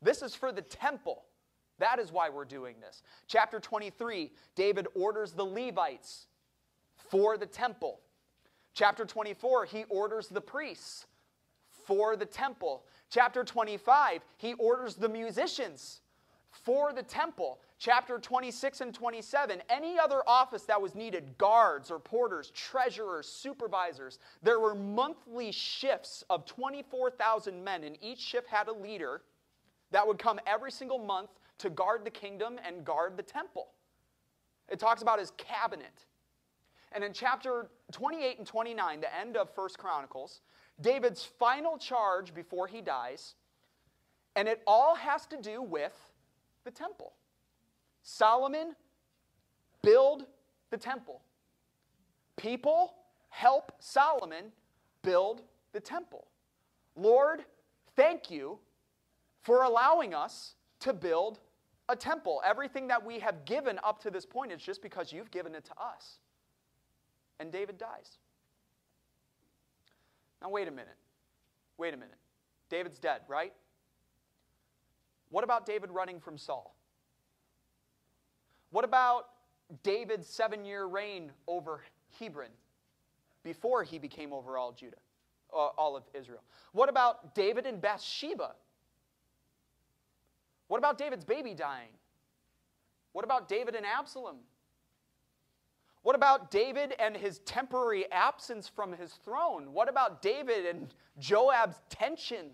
This 0.02 0.20
is 0.20 0.34
for 0.34 0.50
the 0.50 0.62
temple. 0.62 1.22
That 1.78 1.98
is 1.98 2.12
why 2.12 2.28
we're 2.28 2.44
doing 2.44 2.76
this. 2.80 3.02
Chapter 3.28 3.60
23, 3.60 4.32
David 4.54 4.88
orders 4.94 5.32
the 5.32 5.44
Levites 5.44 6.26
for 6.96 7.38
the 7.38 7.46
temple. 7.46 8.00
Chapter 8.74 9.04
24, 9.04 9.66
he 9.66 9.84
orders 9.88 10.28
the 10.28 10.40
priests 10.40 11.06
for 11.86 12.16
the 12.16 12.26
temple. 12.26 12.84
Chapter 13.10 13.44
25, 13.44 14.22
he 14.38 14.54
orders 14.54 14.94
the 14.94 15.08
musicians 15.08 16.00
for 16.50 16.92
the 16.92 17.02
temple. 17.02 17.60
Chapter 17.78 18.18
26 18.18 18.80
and 18.80 18.94
27, 18.94 19.60
any 19.68 19.98
other 19.98 20.22
office 20.26 20.62
that 20.64 20.80
was 20.80 20.94
needed 20.94 21.36
guards 21.36 21.90
or 21.90 21.98
porters, 21.98 22.50
treasurers, 22.50 23.26
supervisors. 23.26 24.18
There 24.42 24.60
were 24.60 24.74
monthly 24.74 25.50
shifts 25.50 26.22
of 26.30 26.46
24,000 26.46 27.62
men, 27.62 27.84
and 27.84 27.98
each 28.00 28.20
shift 28.20 28.48
had 28.48 28.68
a 28.68 28.72
leader 28.72 29.22
that 29.90 30.06
would 30.06 30.18
come 30.18 30.38
every 30.46 30.70
single 30.70 30.98
month 30.98 31.30
to 31.58 31.70
guard 31.70 32.04
the 32.04 32.10
kingdom 32.10 32.58
and 32.66 32.84
guard 32.84 33.16
the 33.16 33.22
temple. 33.22 33.68
It 34.68 34.78
talks 34.78 35.02
about 35.02 35.18
his 35.18 35.32
cabinet. 35.36 36.06
And 36.92 37.02
in 37.02 37.12
chapter 37.12 37.68
28 37.92 38.38
and 38.38 38.46
29, 38.46 39.00
the 39.00 39.18
end 39.18 39.36
of 39.36 39.54
First 39.54 39.78
Chronicles, 39.78 40.40
David's 40.80 41.24
final 41.24 41.78
charge 41.78 42.34
before 42.34 42.66
he 42.66 42.80
dies, 42.80 43.34
and 44.36 44.48
it 44.48 44.62
all 44.66 44.94
has 44.94 45.26
to 45.26 45.36
do 45.36 45.62
with 45.62 45.94
the 46.64 46.70
temple. 46.70 47.12
Solomon, 48.02 48.74
build 49.82 50.26
the 50.70 50.78
temple. 50.78 51.22
People 52.36 52.94
help 53.28 53.72
Solomon 53.78 54.52
build 55.02 55.42
the 55.72 55.80
temple. 55.80 56.26
Lord, 56.96 57.44
thank 57.96 58.30
you 58.30 58.58
for 59.42 59.62
allowing 59.62 60.14
us 60.14 60.54
to 60.80 60.92
build 60.92 61.40
a 61.88 61.96
temple. 61.96 62.42
Everything 62.44 62.88
that 62.88 63.04
we 63.04 63.18
have 63.18 63.44
given 63.44 63.78
up 63.84 64.00
to 64.02 64.10
this 64.10 64.26
point 64.26 64.52
is 64.52 64.62
just 64.62 64.82
because 64.82 65.12
you've 65.12 65.30
given 65.30 65.54
it 65.54 65.64
to 65.66 65.72
us. 65.72 66.18
And 67.40 67.50
David 67.52 67.78
dies. 67.78 68.18
Now, 70.40 70.50
wait 70.50 70.68
a 70.68 70.70
minute. 70.70 70.96
Wait 71.78 71.94
a 71.94 71.96
minute. 71.96 72.18
David's 72.68 72.98
dead, 72.98 73.22
right? 73.28 73.52
What 75.30 75.44
about 75.44 75.66
David 75.66 75.90
running 75.90 76.20
from 76.20 76.36
Saul? 76.36 76.74
What 78.70 78.84
about 78.84 79.28
David's 79.82 80.26
seven 80.26 80.64
year 80.64 80.86
reign 80.86 81.30
over 81.46 81.82
Hebron 82.18 82.50
before 83.44 83.84
he 83.84 83.98
became 83.98 84.32
over 84.32 84.56
all 84.58 84.72
Judah, 84.72 84.96
uh, 85.52 85.56
all 85.56 85.96
of 85.96 86.04
Israel? 86.14 86.42
What 86.72 86.88
about 86.88 87.34
David 87.34 87.66
and 87.66 87.80
Bathsheba? 87.80 88.52
What 90.68 90.78
about 90.78 90.98
David's 90.98 91.24
baby 91.24 91.54
dying? 91.54 91.90
What 93.12 93.24
about 93.24 93.48
David 93.48 93.74
and 93.74 93.84
Absalom? 93.84 94.36
What 96.02 96.16
about 96.16 96.50
David 96.50 96.94
and 96.98 97.16
his 97.16 97.38
temporary 97.40 98.10
absence 98.10 98.68
from 98.68 98.92
his 98.92 99.12
throne? 99.24 99.72
What 99.72 99.88
about 99.88 100.20
David 100.20 100.66
and 100.66 100.92
Joab's 101.18 101.80
tension? 101.88 102.50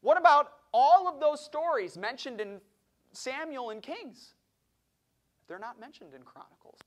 What 0.00 0.18
about 0.18 0.52
all 0.72 1.08
of 1.08 1.20
those 1.20 1.44
stories 1.44 1.98
mentioned 1.98 2.40
in 2.40 2.60
Samuel 3.12 3.70
and 3.70 3.82
Kings? 3.82 4.34
They're 5.46 5.58
not 5.58 5.78
mentioned 5.78 6.14
in 6.14 6.22
Chronicles. 6.22 6.78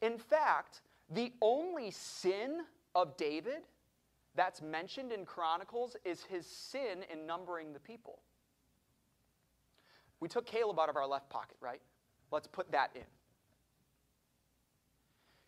In 0.00 0.18
fact, 0.18 0.82
the 1.10 1.32
only 1.40 1.90
sin 1.90 2.62
of 2.94 3.16
David 3.16 3.62
that's 4.34 4.62
mentioned 4.62 5.12
in 5.12 5.24
Chronicles 5.24 5.96
is 6.04 6.22
his 6.24 6.46
sin 6.46 7.04
in 7.12 7.26
numbering 7.26 7.72
the 7.72 7.80
people. 7.80 8.20
We 10.20 10.28
took 10.28 10.46
Caleb 10.46 10.78
out 10.78 10.88
of 10.88 10.96
our 10.96 11.06
left 11.06 11.28
pocket, 11.30 11.56
right? 11.60 11.80
Let's 12.30 12.46
put 12.46 12.70
that 12.72 12.90
in. 12.94 13.02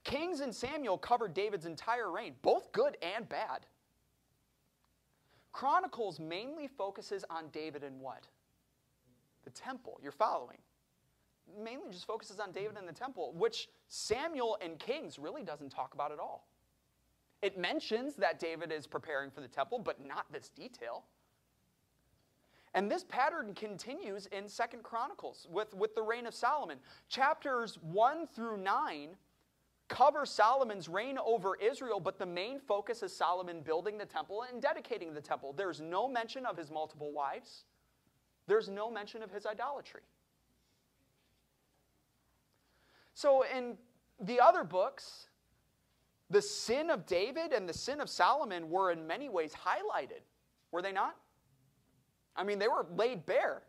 Kings 0.04 0.40
and 0.40 0.54
Samuel 0.54 0.98
covered 0.98 1.32
David's 1.34 1.66
entire 1.66 2.10
reign, 2.10 2.34
both 2.42 2.70
good 2.72 2.96
and 3.02 3.28
bad. 3.28 3.66
Chronicles 5.52 6.20
mainly 6.20 6.66
focuses 6.66 7.24
on 7.30 7.48
David 7.48 7.82
and 7.82 8.00
what? 8.00 8.28
The 9.44 9.50
temple. 9.50 9.98
You're 10.02 10.12
following. 10.12 10.58
Mainly 11.58 11.90
just 11.90 12.06
focuses 12.06 12.38
on 12.38 12.52
David 12.52 12.76
and 12.76 12.88
the 12.88 12.92
temple, 12.92 13.32
which 13.34 13.68
Samuel 13.88 14.58
and 14.62 14.78
Kings 14.78 15.18
really 15.18 15.42
doesn't 15.42 15.70
talk 15.70 15.94
about 15.94 16.12
at 16.12 16.18
all. 16.18 16.48
It 17.40 17.58
mentions 17.58 18.14
that 18.16 18.40
David 18.40 18.72
is 18.72 18.86
preparing 18.86 19.30
for 19.30 19.40
the 19.40 19.48
temple, 19.48 19.78
but 19.78 20.04
not 20.04 20.24
this 20.32 20.48
detail. 20.48 21.04
And 22.74 22.90
this 22.90 23.04
pattern 23.04 23.54
continues 23.54 24.26
in 24.26 24.48
Second 24.48 24.82
Chronicles 24.82 25.46
with, 25.48 25.72
with 25.74 25.94
the 25.94 26.02
reign 26.02 26.26
of 26.26 26.34
Solomon. 26.34 26.78
Chapters 27.08 27.78
1 27.82 28.26
through 28.34 28.56
9 28.56 29.10
cover 29.94 30.26
Solomon's 30.26 30.88
reign 30.88 31.18
over 31.24 31.54
Israel, 31.54 32.00
but 32.00 32.18
the 32.18 32.26
main 32.26 32.58
focus 32.58 33.04
is 33.04 33.16
Solomon 33.16 33.60
building 33.60 33.96
the 33.96 34.04
temple 34.04 34.44
and 34.50 34.60
dedicating 34.60 35.14
the 35.14 35.20
temple. 35.20 35.52
There's 35.52 35.80
no 35.80 36.08
mention 36.08 36.44
of 36.44 36.56
his 36.56 36.68
multiple 36.68 37.12
wives, 37.12 37.64
there's 38.48 38.68
no 38.68 38.90
mention 38.90 39.22
of 39.22 39.30
his 39.30 39.46
idolatry. 39.46 40.00
So, 43.14 43.44
in 43.56 43.76
the 44.20 44.40
other 44.40 44.64
books, 44.64 45.28
the 46.28 46.42
sin 46.42 46.90
of 46.90 47.06
David 47.06 47.52
and 47.52 47.68
the 47.68 47.72
sin 47.72 48.00
of 48.00 48.10
Solomon 48.10 48.68
were 48.68 48.90
in 48.90 49.06
many 49.06 49.28
ways 49.28 49.52
highlighted, 49.52 50.22
were 50.72 50.82
they 50.82 50.90
not? 50.90 51.14
I 52.34 52.42
mean, 52.42 52.58
they 52.58 52.66
were 52.66 52.84
laid 52.96 53.24
bare 53.26 53.62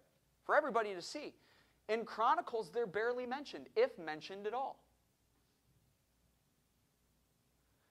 for 0.44 0.56
everybody 0.56 0.96
to 0.96 1.02
see. 1.04 1.36
In 1.88 2.04
Chronicles, 2.04 2.72
they're 2.72 2.88
barely 2.88 3.28
mentioned, 3.28 3.68
if 3.76 4.00
mentioned 4.00 4.48
at 4.48 4.56
all. 4.56 4.85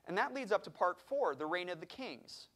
And 0.07 0.19
that 0.19 0.35
leads 0.35 0.53
up 0.53 0.63
to 0.65 0.71
part 0.71 0.99
four, 1.01 1.35
the 1.35 1.47
reign 1.47 1.69
of 1.69 1.81
the 1.81 1.87
kings, 1.87 2.49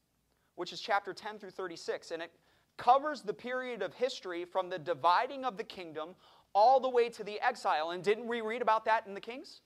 which 0.56 0.72
is 0.72 0.80
chapter 0.80 1.14
10 1.14 1.38
through 1.38 1.50
36. 1.50 2.10
And 2.10 2.22
it 2.22 2.32
covers 2.76 3.22
the 3.22 3.34
period 3.34 3.82
of 3.82 3.94
history 3.94 4.44
from 4.44 4.68
the 4.68 4.78
dividing 4.78 5.44
of 5.44 5.56
the 5.56 5.64
kingdom 5.64 6.14
all 6.54 6.80
the 6.80 6.88
way 6.88 7.08
to 7.10 7.24
the 7.24 7.40
exile. 7.40 7.90
And 7.90 8.02
didn't 8.02 8.26
we 8.26 8.40
read 8.40 8.62
about 8.62 8.84
that 8.86 9.06
in 9.06 9.14
the 9.14 9.20
Kings? 9.20 9.60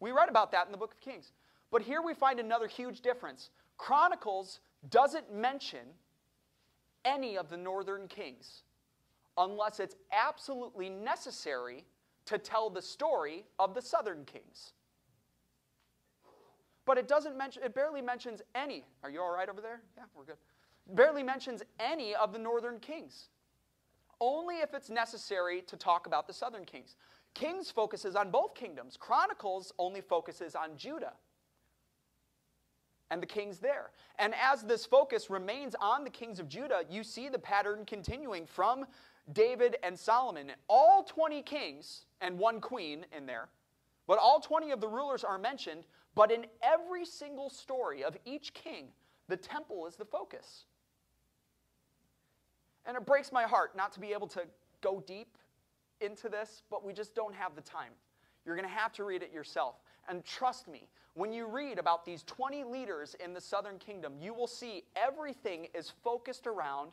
We 0.00 0.10
read 0.10 0.28
about 0.28 0.50
that 0.52 0.66
in 0.66 0.72
the 0.72 0.78
book 0.78 0.94
of 0.94 1.00
Kings. 1.00 1.32
But 1.70 1.82
here 1.82 2.02
we 2.02 2.14
find 2.14 2.40
another 2.40 2.66
huge 2.66 3.00
difference. 3.00 3.50
Chronicles 3.76 4.60
doesn't 4.90 5.32
mention 5.32 5.86
any 7.04 7.36
of 7.36 7.48
the 7.48 7.56
northern 7.56 8.06
kings 8.08 8.62
unless 9.36 9.80
it's 9.80 9.96
absolutely 10.12 10.88
necessary 10.88 11.84
to 12.26 12.38
tell 12.38 12.68
the 12.68 12.82
story 12.82 13.44
of 13.58 13.74
the 13.74 13.82
southern 13.82 14.24
kings. 14.24 14.72
But 16.92 16.98
it 16.98 17.08
doesn't 17.08 17.38
mention, 17.38 17.62
it 17.62 17.74
barely 17.74 18.02
mentions 18.02 18.42
any. 18.54 18.84
Are 19.02 19.08
you 19.08 19.22
all 19.22 19.32
right 19.32 19.48
over 19.48 19.62
there? 19.62 19.80
Yeah, 19.96 20.02
we're 20.14 20.24
good. 20.24 20.36
Barely 20.88 21.22
mentions 21.22 21.62
any 21.80 22.14
of 22.14 22.34
the 22.34 22.38
northern 22.38 22.80
kings. 22.80 23.28
Only 24.20 24.56
if 24.56 24.74
it's 24.74 24.90
necessary 24.90 25.62
to 25.68 25.76
talk 25.78 26.06
about 26.06 26.26
the 26.26 26.34
southern 26.34 26.66
kings. 26.66 26.96
Kings 27.32 27.70
focuses 27.70 28.14
on 28.14 28.30
both 28.30 28.54
kingdoms. 28.54 28.98
Chronicles 29.00 29.72
only 29.78 30.02
focuses 30.02 30.54
on 30.54 30.76
Judah 30.76 31.14
and 33.10 33.22
the 33.22 33.26
kings 33.26 33.58
there. 33.58 33.92
And 34.18 34.34
as 34.34 34.60
this 34.60 34.84
focus 34.84 35.30
remains 35.30 35.74
on 35.80 36.04
the 36.04 36.10
kings 36.10 36.38
of 36.38 36.46
Judah, 36.46 36.82
you 36.90 37.04
see 37.04 37.30
the 37.30 37.38
pattern 37.38 37.86
continuing 37.86 38.44
from 38.44 38.84
David 39.32 39.76
and 39.82 39.98
Solomon. 39.98 40.52
All 40.68 41.04
20 41.04 41.40
kings 41.40 42.04
and 42.20 42.38
one 42.38 42.60
queen 42.60 43.06
in 43.16 43.24
there, 43.24 43.48
but 44.06 44.18
all 44.18 44.40
20 44.40 44.72
of 44.72 44.82
the 44.82 44.88
rulers 44.88 45.24
are 45.24 45.38
mentioned, 45.38 45.84
but 46.14 46.30
in 46.30 46.46
every 46.62 47.04
single 47.04 47.50
story 47.50 48.04
of 48.04 48.16
each 48.24 48.52
king, 48.54 48.88
the 49.28 49.36
temple 49.36 49.86
is 49.86 49.96
the 49.96 50.04
focus. 50.04 50.64
And 52.84 52.96
it 52.96 53.06
breaks 53.06 53.32
my 53.32 53.44
heart 53.44 53.76
not 53.76 53.92
to 53.92 54.00
be 54.00 54.12
able 54.12 54.26
to 54.28 54.42
go 54.80 55.02
deep 55.06 55.38
into 56.00 56.28
this, 56.28 56.62
but 56.70 56.84
we 56.84 56.92
just 56.92 57.14
don't 57.14 57.34
have 57.34 57.54
the 57.54 57.62
time. 57.62 57.92
You're 58.44 58.56
going 58.56 58.68
to 58.68 58.74
have 58.74 58.92
to 58.94 59.04
read 59.04 59.22
it 59.22 59.32
yourself. 59.32 59.76
And 60.08 60.24
trust 60.24 60.66
me, 60.66 60.88
when 61.14 61.32
you 61.32 61.46
read 61.46 61.78
about 61.78 62.04
these 62.04 62.22
20 62.24 62.64
leaders 62.64 63.14
in 63.22 63.34
the 63.34 63.40
southern 63.40 63.78
kingdom, 63.78 64.14
you 64.20 64.34
will 64.34 64.46
see 64.46 64.82
everything 64.96 65.68
is 65.74 65.92
focused 66.02 66.46
around 66.46 66.90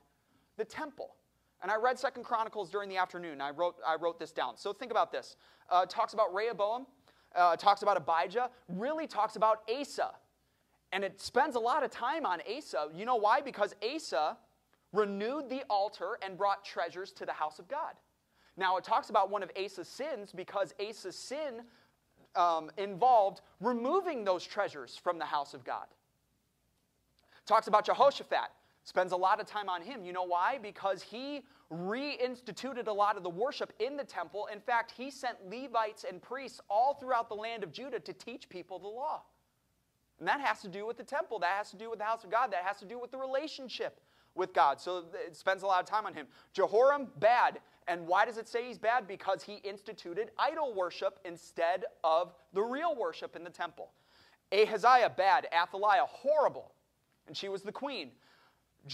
the 0.57 0.65
temple. 0.65 1.15
And 1.61 1.71
I 1.71 1.75
read 1.75 1.97
Second 1.97 2.23
Chronicles 2.23 2.69
during 2.69 2.87
the 2.87 2.97
afternoon. 2.97 3.41
I 3.41 3.49
wrote, 3.49 3.75
I 3.85 3.95
wrote 3.95 4.19
this 4.19 4.31
down. 4.31 4.57
So 4.57 4.71
think 4.71 4.91
about 4.91 5.11
this. 5.11 5.35
Uh, 5.69 5.81
it 5.83 5.89
talks 5.89 6.13
about 6.13 6.33
Rehoboam, 6.33 6.85
uh, 7.35 7.55
talks 7.55 7.81
about 7.81 7.97
Abijah, 7.97 8.49
really 8.67 9.07
talks 9.07 9.35
about 9.35 9.61
Asa. 9.69 10.11
And 10.91 11.03
it 11.03 11.21
spends 11.21 11.55
a 11.55 11.59
lot 11.59 11.83
of 11.83 11.91
time 11.91 12.25
on 12.25 12.39
Asa. 12.57 12.89
You 12.95 13.05
know 13.05 13.15
why? 13.15 13.41
Because 13.41 13.75
Asa 13.83 14.37
renewed 14.91 15.49
the 15.49 15.63
altar 15.69 16.17
and 16.23 16.37
brought 16.37 16.65
treasures 16.65 17.11
to 17.13 17.25
the 17.25 17.33
house 17.33 17.59
of 17.59 17.67
God. 17.67 17.93
Now, 18.57 18.77
it 18.77 18.83
talks 18.83 19.09
about 19.09 19.29
one 19.29 19.43
of 19.43 19.51
Asa's 19.55 19.87
sins 19.87 20.31
because 20.35 20.73
Asa's 20.79 21.15
sin 21.15 21.61
um, 22.35 22.71
involved 22.77 23.41
removing 23.61 24.23
those 24.23 24.45
treasures 24.45 24.99
from 25.01 25.17
the 25.17 25.25
house 25.25 25.53
of 25.53 25.63
God. 25.63 25.85
Talks 27.45 27.67
about 27.67 27.85
Jehoshaphat, 27.85 28.49
spends 28.89 29.11
a 29.11 29.15
lot 29.15 29.39
of 29.39 29.45
time 29.45 29.69
on 29.69 29.83
him. 29.83 30.03
You 30.03 30.11
know 30.13 30.23
why? 30.23 30.57
Because 30.57 31.03
he 31.03 31.43
reinstituted 31.71 32.87
a 32.87 32.91
lot 32.91 33.17
of 33.17 33.23
the 33.23 33.29
worship 33.29 33.71
in 33.79 33.95
the 33.95 34.03
temple. 34.03 34.49
In 34.51 34.59
fact, 34.59 34.91
he 34.97 35.11
sent 35.11 35.37
Levites 35.47 36.05
and 36.09 36.19
priests 36.19 36.59
all 36.69 36.95
throughout 36.95 37.29
the 37.29 37.35
land 37.35 37.63
of 37.63 37.71
Judah 37.71 37.99
to 37.99 38.13
teach 38.13 38.49
people 38.49 38.79
the 38.79 38.87
law. 38.87 39.21
And 40.17 40.27
that 40.27 40.41
has 40.41 40.61
to 40.61 40.67
do 40.67 40.87
with 40.87 40.97
the 40.97 41.03
temple, 41.03 41.37
that 41.39 41.55
has 41.55 41.69
to 41.69 41.77
do 41.77 41.91
with 41.91 41.99
the 41.99 42.05
house 42.05 42.23
of 42.23 42.31
God, 42.31 42.51
that 42.51 42.63
has 42.63 42.79
to 42.79 42.85
do 42.85 42.99
with 42.99 43.11
the 43.11 43.17
relationship 43.19 44.01
with 44.33 44.53
God. 44.53 44.81
So 44.81 45.05
it 45.25 45.37
spends 45.37 45.61
a 45.61 45.67
lot 45.67 45.79
of 45.79 45.85
time 45.85 46.07
on 46.07 46.15
him. 46.15 46.25
Jehoram, 46.53 47.09
bad. 47.19 47.59
And 47.87 48.07
why 48.07 48.25
does 48.25 48.37
it 48.39 48.47
say 48.47 48.67
he's 48.67 48.79
bad? 48.79 49.07
Because 49.07 49.43
he 49.43 49.57
instituted 49.57 50.31
idol 50.39 50.73
worship 50.73 51.19
instead 51.25 51.85
of 52.03 52.33
the 52.53 52.61
real 52.61 52.95
worship 52.95 53.35
in 53.35 53.43
the 53.43 53.49
temple. 53.51 53.91
Ahaziah, 54.51 55.11
bad. 55.15 55.47
Athaliah, 55.53 56.05
horrible. 56.07 56.71
And 57.27 57.37
she 57.37 57.49
was 57.49 57.61
the 57.61 57.71
queen. 57.71 58.09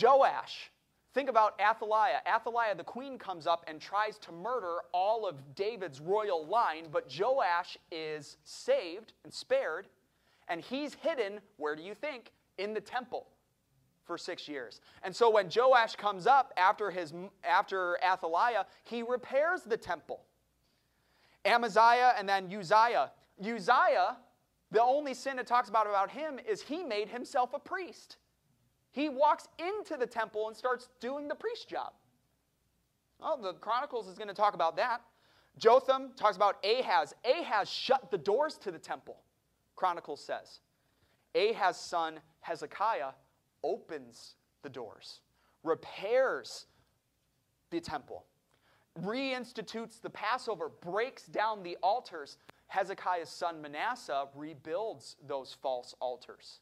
Joash, 0.02 0.72
think 1.14 1.30
about 1.30 1.60
Athaliah. 1.60 2.22
Athaliah, 2.28 2.76
the 2.76 2.84
queen, 2.84 3.18
comes 3.18 3.48
up 3.48 3.64
and 3.68 3.80
tries 3.80 4.18
to 4.20 4.32
murder 4.32 4.78
all 4.92 5.28
of 5.28 5.56
David's 5.56 6.00
royal 6.00 6.46
line, 6.46 6.88
but 6.92 7.12
Joash 7.18 7.78
is 7.92 8.38
saved 8.44 9.14
and 9.24 9.34
spared, 9.34 9.88
and 10.48 10.62
he's 10.62 10.94
hidden, 10.96 11.40
where 11.58 11.76
do 11.76 11.84
you 11.84 11.94
think? 11.94 12.32
In 12.58 12.74
the 12.74 12.82
temple 12.82 13.28
for 14.06 14.18
six 14.18 14.48
years. 14.48 14.82
And 15.04 15.16
so 15.16 15.30
when 15.30 15.50
Joash 15.54 15.96
comes 15.96 16.28
up 16.28 16.54
after, 16.58 16.92
his, 16.92 17.14
after 17.44 17.98
Athaliah, 18.04 18.66
he 18.84 19.02
repairs 19.02 19.64
the 19.64 19.78
temple. 19.78 20.22
Amaziah 21.44 22.14
and 22.18 22.28
then 22.28 22.46
Uzziah. 22.46 23.12
Uzziah, 23.40 24.18
the 24.72 24.82
only 24.82 25.14
sin 25.14 25.40
it 25.40 25.48
talks 25.48 25.70
about 25.70 25.88
about 25.88 26.12
him 26.12 26.40
is 26.48 26.62
he 26.62 26.84
made 26.84 27.10
himself 27.10 27.54
a 27.54 27.60
priest. 27.60 28.18
He 28.96 29.10
walks 29.10 29.50
into 29.60 29.98
the 30.00 30.08
temple 30.08 30.48
and 30.48 30.56
starts 30.56 30.88
doing 31.02 31.28
the 31.28 31.36
priest 31.36 31.68
job. 31.68 31.92
Well, 33.20 33.36
the 33.36 33.52
Chronicles 33.52 34.08
is 34.08 34.18
going 34.18 34.30
to 34.30 34.34
talk 34.34 34.54
about 34.54 34.78
that. 34.78 35.02
Jotham 35.58 36.12
talks 36.16 36.38
about 36.38 36.64
Ahaz. 36.64 37.14
Ahaz 37.26 37.70
shut 37.70 38.10
the 38.10 38.18
doors 38.18 38.58
to 38.60 38.72
the 38.72 38.80
temple, 38.80 39.18
Chronicles 39.76 40.24
says. 40.24 40.62
Ahaz's 41.36 41.82
son 41.82 42.22
Hezekiah 42.40 43.12
opens 43.66 44.36
the 44.64 44.70
doors, 44.70 45.20
repairs 45.66 46.68
the 47.72 47.82
temple, 47.82 48.26
reinstitutes 49.02 50.00
the 50.02 50.10
Passover, 50.10 50.70
breaks 50.70 51.26
down 51.26 51.64
the 51.64 51.76
altars. 51.84 52.38
Hezekiah's 52.68 53.28
son 53.28 53.62
Manasseh 53.62 54.28
rebuilds 54.34 55.18
those 55.28 55.58
false 55.62 55.94
altars. 56.00 56.62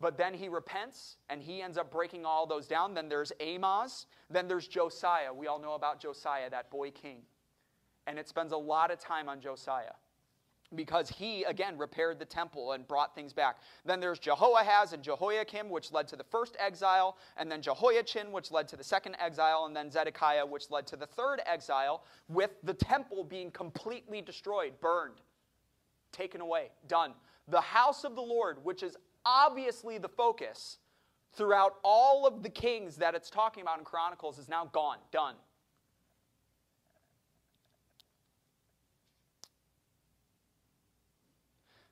But 0.00 0.18
then 0.18 0.34
he 0.34 0.48
repents 0.48 1.16
and 1.28 1.42
he 1.42 1.62
ends 1.62 1.78
up 1.78 1.90
breaking 1.90 2.24
all 2.24 2.46
those 2.46 2.66
down. 2.66 2.94
Then 2.94 3.08
there's 3.08 3.32
Amos. 3.40 4.06
Then 4.30 4.48
there's 4.48 4.68
Josiah. 4.68 5.32
We 5.32 5.46
all 5.46 5.58
know 5.58 5.74
about 5.74 6.00
Josiah, 6.00 6.50
that 6.50 6.70
boy 6.70 6.90
king. 6.90 7.22
And 8.06 8.18
it 8.18 8.28
spends 8.28 8.52
a 8.52 8.56
lot 8.56 8.90
of 8.90 8.98
time 8.98 9.28
on 9.28 9.40
Josiah 9.40 9.94
because 10.74 11.08
he, 11.08 11.44
again, 11.44 11.78
repaired 11.78 12.18
the 12.18 12.24
temple 12.24 12.72
and 12.72 12.86
brought 12.86 13.14
things 13.14 13.32
back. 13.32 13.58
Then 13.84 14.00
there's 14.00 14.18
Jehoahaz 14.18 14.92
and 14.92 15.02
Jehoiakim, 15.02 15.70
which 15.70 15.92
led 15.92 16.08
to 16.08 16.16
the 16.16 16.24
first 16.24 16.56
exile, 16.58 17.16
and 17.36 17.50
then 17.50 17.62
Jehoiachin, 17.62 18.32
which 18.32 18.50
led 18.50 18.66
to 18.68 18.76
the 18.76 18.84
second 18.84 19.16
exile, 19.20 19.64
and 19.66 19.76
then 19.76 19.90
Zedekiah, 19.90 20.44
which 20.44 20.70
led 20.70 20.86
to 20.88 20.96
the 20.96 21.06
third 21.06 21.40
exile, 21.46 22.04
with 22.28 22.50
the 22.64 22.74
temple 22.74 23.22
being 23.22 23.50
completely 23.50 24.20
destroyed, 24.20 24.72
burned, 24.80 25.20
taken 26.10 26.40
away, 26.40 26.70
done. 26.88 27.12
The 27.48 27.60
house 27.60 28.02
of 28.02 28.16
the 28.16 28.22
Lord, 28.22 28.64
which 28.64 28.82
is 28.82 28.96
obviously 29.26 29.98
the 29.98 30.08
focus 30.08 30.78
throughout 31.34 31.74
all 31.82 32.26
of 32.26 32.42
the 32.42 32.48
kings 32.48 32.96
that 32.96 33.14
it's 33.14 33.28
talking 33.28 33.62
about 33.62 33.78
in 33.78 33.84
Chronicles, 33.84 34.38
is 34.38 34.48
now 34.48 34.70
gone, 34.72 34.96
done. 35.12 35.34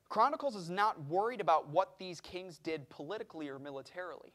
Chronicles 0.09 0.55
is 0.55 0.71
not 0.71 1.05
worried 1.09 1.41
about 1.41 1.69
what 1.69 1.99
these 1.99 2.21
kings 2.21 2.59
did 2.59 2.89
politically 2.89 3.49
or 3.49 3.59
militarily. 3.59 4.33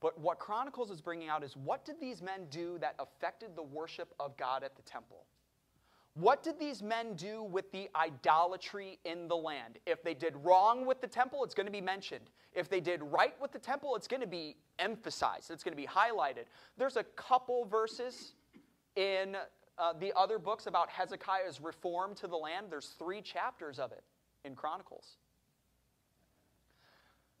But 0.00 0.20
what 0.20 0.38
Chronicles 0.38 0.90
is 0.90 1.00
bringing 1.00 1.28
out 1.28 1.42
is 1.42 1.56
what 1.56 1.84
did 1.84 2.00
these 2.00 2.22
men 2.22 2.46
do 2.50 2.78
that 2.78 2.94
affected 2.98 3.56
the 3.56 3.62
worship 3.62 4.14
of 4.20 4.36
God 4.36 4.62
at 4.62 4.76
the 4.76 4.82
temple? 4.82 5.24
What 6.14 6.42
did 6.42 6.58
these 6.58 6.82
men 6.82 7.14
do 7.14 7.42
with 7.42 7.70
the 7.70 7.88
idolatry 7.94 8.98
in 9.04 9.28
the 9.28 9.36
land? 9.36 9.78
If 9.86 10.02
they 10.02 10.14
did 10.14 10.34
wrong 10.42 10.84
with 10.84 11.00
the 11.00 11.06
temple, 11.06 11.44
it's 11.44 11.54
going 11.54 11.66
to 11.66 11.72
be 11.72 11.80
mentioned. 11.80 12.30
If 12.52 12.68
they 12.68 12.80
did 12.80 13.02
right 13.02 13.34
with 13.40 13.52
the 13.52 13.58
temple, 13.58 13.94
it's 13.94 14.08
going 14.08 14.20
to 14.20 14.26
be 14.26 14.56
emphasized, 14.78 15.50
it's 15.50 15.62
going 15.62 15.72
to 15.72 15.80
be 15.80 15.86
highlighted. 15.86 16.46
There's 16.76 16.96
a 16.96 17.04
couple 17.04 17.64
verses 17.64 18.34
in 18.96 19.36
uh, 19.78 19.94
the 19.98 20.12
other 20.14 20.38
books 20.38 20.66
about 20.66 20.90
Hezekiah's 20.90 21.60
reform 21.60 22.14
to 22.16 22.26
the 22.26 22.36
land, 22.36 22.66
there's 22.70 22.94
three 22.98 23.22
chapters 23.22 23.78
of 23.78 23.92
it 23.92 24.02
in 24.44 24.54
Chronicles. 24.54 25.16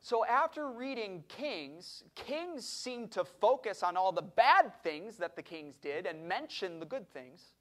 So, 0.00 0.24
after 0.24 0.70
reading 0.70 1.22
Kings, 1.28 2.04
Kings 2.14 2.66
seem 2.66 3.08
to 3.08 3.24
focus 3.24 3.82
on 3.82 3.98
all 3.98 4.12
the 4.12 4.22
bad 4.22 4.72
things 4.82 5.16
that 5.18 5.36
the 5.36 5.42
kings 5.42 5.76
did 5.76 6.06
and 6.06 6.26
mention 6.26 6.80
the 6.80 6.86
good 6.86 7.06
things. 7.12 7.52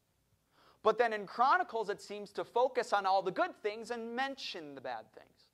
But 0.81 0.97
then 0.97 1.11
in 1.13 1.25
Chronicles, 1.25 1.89
it 1.89 2.01
seems 2.01 2.31
to 2.33 2.43
focus 2.43 2.93
on 2.93 3.05
all 3.05 3.21
the 3.21 3.31
good 3.31 3.55
things 3.61 3.91
and 3.91 4.15
mention 4.15 4.75
the 4.75 4.81
bad 4.81 5.11
things. 5.13 5.49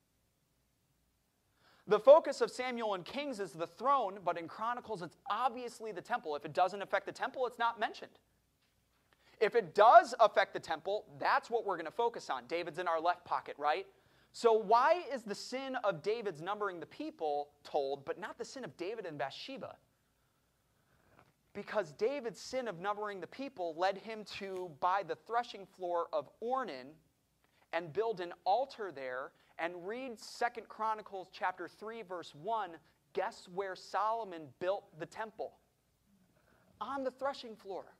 The 1.87 1.99
focus 1.99 2.41
of 2.41 2.49
Samuel 2.49 2.95
and 2.95 3.05
Kings 3.05 3.39
is 3.39 3.51
the 3.51 3.67
throne, 3.67 4.19
but 4.23 4.37
in 4.39 4.47
Chronicles, 4.47 5.01
it's 5.01 5.17
obviously 5.29 5.91
the 5.91 6.01
temple. 6.01 6.35
If 6.35 6.45
it 6.45 6.53
doesn't 6.53 6.81
affect 6.81 7.05
the 7.05 7.11
temple, 7.11 7.45
it's 7.45 7.59
not 7.59 7.79
mentioned. 7.79 8.11
If 9.39 9.55
it 9.55 9.75
does 9.75 10.15
affect 10.19 10.53
the 10.53 10.59
temple, 10.59 11.05
that's 11.19 11.49
what 11.49 11.65
we're 11.65 11.75
going 11.75 11.85
to 11.85 11.91
focus 11.91 12.29
on. 12.29 12.43
David's 12.47 12.79
in 12.79 12.87
our 12.87 12.99
left 12.99 13.25
pocket, 13.25 13.55
right? 13.59 13.85
So, 14.31 14.53
why 14.53 15.03
is 15.13 15.21
the 15.21 15.35
sin 15.35 15.75
of 15.83 16.01
David's 16.01 16.41
numbering 16.41 16.79
the 16.79 16.85
people 16.85 17.49
told, 17.63 18.03
but 18.03 18.19
not 18.19 18.37
the 18.37 18.45
sin 18.45 18.63
of 18.63 18.75
David 18.77 19.05
and 19.05 19.17
Bathsheba? 19.17 19.75
Because 21.55 21.93
David's 21.93 22.39
sin 22.39 22.67
of 22.67 22.79
numbering 22.79 23.19
the 23.19 23.27
people 23.27 23.73
led 23.77 23.97
him 23.97 24.23
to 24.39 24.69
buy 24.79 25.01
the 25.07 25.15
threshing 25.15 25.65
floor 25.65 26.07
of 26.13 26.29
Ornan 26.43 26.91
and 27.73 27.91
build 27.91 28.19
an 28.21 28.33
altar 28.43 28.91
there 28.93 29.31
and 29.57 29.87
read 29.87 30.19
Second 30.19 30.67
Chronicles 30.67 31.29
chapter 31.31 31.67
3 31.67 32.03
verse 32.03 32.35
1 32.35 32.71
guess 33.13 33.47
where 33.55 33.75
Solomon 33.75 34.43
built 34.59 34.83
the 34.99 35.05
temple 35.05 35.53
on 36.81 37.03
the 37.03 37.11
threshing 37.11 37.55
floor 37.55 37.95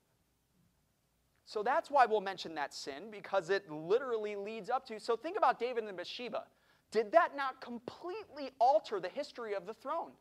so 1.45 1.61
that's 1.61 1.91
why 1.91 2.05
we'll 2.07 2.21
mention 2.21 2.55
that 2.55 2.73
sin, 2.73 3.11
because 3.11 3.51
it 3.51 3.69
literally 3.69 4.35
leads 4.35 4.69
up 4.69 4.85
to. 4.87 4.99
So 4.99 5.15
think 5.15 5.37
about 5.37 5.59
David 5.59 5.83
and 5.83 5.95
Bathsheba. 5.95 6.45
Did 6.91 7.11
that 7.11 7.35
not 7.35 7.61
completely 7.61 8.51
alter 8.59 8.99
the 8.99 9.09
history 9.09 9.53
of 9.53 9.67
the 9.67 9.73
throne? 9.73 10.11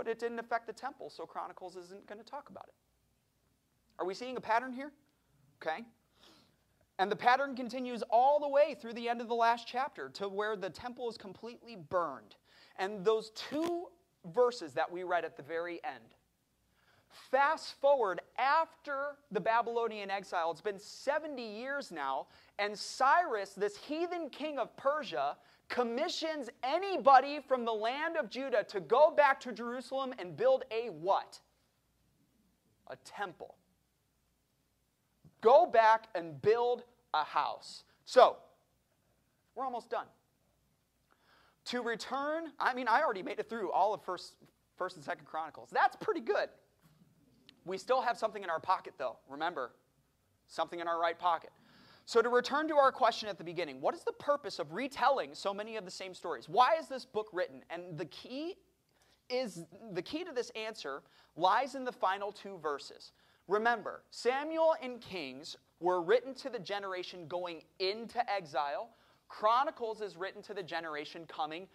But 0.00 0.08
it 0.08 0.18
didn't 0.18 0.38
affect 0.38 0.66
the 0.66 0.72
temple, 0.72 1.10
so 1.10 1.26
Chronicles 1.26 1.76
isn't 1.76 2.06
going 2.06 2.18
to 2.18 2.24
talk 2.24 2.48
about 2.48 2.64
it. 2.68 2.74
Are 3.98 4.06
we 4.06 4.14
seeing 4.14 4.38
a 4.38 4.40
pattern 4.40 4.72
here? 4.72 4.92
Okay. 5.60 5.84
And 6.98 7.12
the 7.12 7.16
pattern 7.16 7.54
continues 7.54 8.02
all 8.08 8.40
the 8.40 8.48
way 8.48 8.74
through 8.80 8.94
the 8.94 9.10
end 9.10 9.20
of 9.20 9.28
the 9.28 9.34
last 9.34 9.68
chapter 9.68 10.08
to 10.14 10.26
where 10.26 10.56
the 10.56 10.70
temple 10.70 11.10
is 11.10 11.18
completely 11.18 11.76
burned. 11.76 12.36
And 12.78 13.04
those 13.04 13.28
two 13.34 13.88
verses 14.32 14.72
that 14.72 14.90
we 14.90 15.02
read 15.02 15.26
at 15.26 15.36
the 15.36 15.42
very 15.42 15.84
end 15.84 16.14
Fast 17.10 17.74
forward 17.80 18.20
after 18.38 19.16
the 19.32 19.40
Babylonian 19.40 20.10
exile, 20.10 20.50
it's 20.52 20.60
been 20.60 20.78
70 20.78 21.42
years 21.42 21.90
now, 21.90 22.28
and 22.58 22.78
Cyrus, 22.78 23.50
this 23.50 23.76
heathen 23.76 24.30
king 24.30 24.58
of 24.58 24.76
Persia, 24.76 25.36
commissions 25.70 26.50
anybody 26.62 27.40
from 27.48 27.64
the 27.64 27.72
land 27.72 28.16
of 28.16 28.28
Judah 28.28 28.64
to 28.64 28.80
go 28.80 29.10
back 29.16 29.40
to 29.40 29.52
Jerusalem 29.52 30.12
and 30.18 30.36
build 30.36 30.64
a 30.70 30.90
what? 30.90 31.38
A 32.88 32.96
temple. 32.96 33.54
Go 35.40 35.64
back 35.64 36.08
and 36.14 36.42
build 36.42 36.82
a 37.14 37.24
house. 37.24 37.84
So, 38.04 38.36
we're 39.54 39.64
almost 39.64 39.88
done. 39.88 40.06
To 41.66 41.82
return, 41.82 42.48
I 42.58 42.74
mean, 42.74 42.88
I 42.88 43.00
already 43.02 43.22
made 43.22 43.38
it 43.38 43.48
through 43.48 43.70
all 43.70 43.94
of 43.94 44.02
first, 44.02 44.34
first 44.76 44.96
and 44.96 45.04
second 45.04 45.24
Chronicles. 45.24 45.70
That's 45.72 45.96
pretty 45.96 46.20
good. 46.20 46.48
We 47.64 47.78
still 47.78 48.00
have 48.00 48.18
something 48.18 48.42
in 48.42 48.50
our 48.50 48.58
pocket, 48.58 48.94
though. 48.98 49.16
Remember, 49.28 49.70
something 50.48 50.80
in 50.80 50.88
our 50.88 51.00
right 51.00 51.18
pocket. 51.18 51.50
So, 52.10 52.20
to 52.20 52.28
return 52.28 52.66
to 52.66 52.74
our 52.74 52.90
question 52.90 53.28
at 53.28 53.38
the 53.38 53.44
beginning, 53.44 53.80
what 53.80 53.94
is 53.94 54.02
the 54.02 54.10
purpose 54.10 54.58
of 54.58 54.72
retelling 54.72 55.32
so 55.32 55.54
many 55.54 55.76
of 55.76 55.84
the 55.84 55.92
same 55.92 56.12
stories? 56.12 56.48
Why 56.48 56.74
is 56.74 56.88
this 56.88 57.04
book 57.04 57.28
written? 57.32 57.62
And 57.70 57.96
the 57.96 58.06
key 58.06 58.56
is 59.28 59.64
the 59.92 60.02
key 60.02 60.24
to 60.24 60.32
this 60.32 60.50
answer 60.56 61.02
lies 61.36 61.76
in 61.76 61.84
the 61.84 61.92
final 61.92 62.32
two 62.32 62.58
verses. 62.58 63.12
Remember, 63.46 64.02
Samuel 64.10 64.74
and 64.82 65.00
Kings 65.00 65.56
were 65.78 66.02
written 66.02 66.34
to 66.34 66.50
the 66.50 66.58
generation 66.58 67.28
going 67.28 67.62
into 67.78 68.28
exile. 68.28 68.90
Chronicles 69.28 70.00
is 70.00 70.16
written 70.16 70.42
to 70.42 70.52
the 70.52 70.64
generation 70.64 71.26
coming 71.28 71.68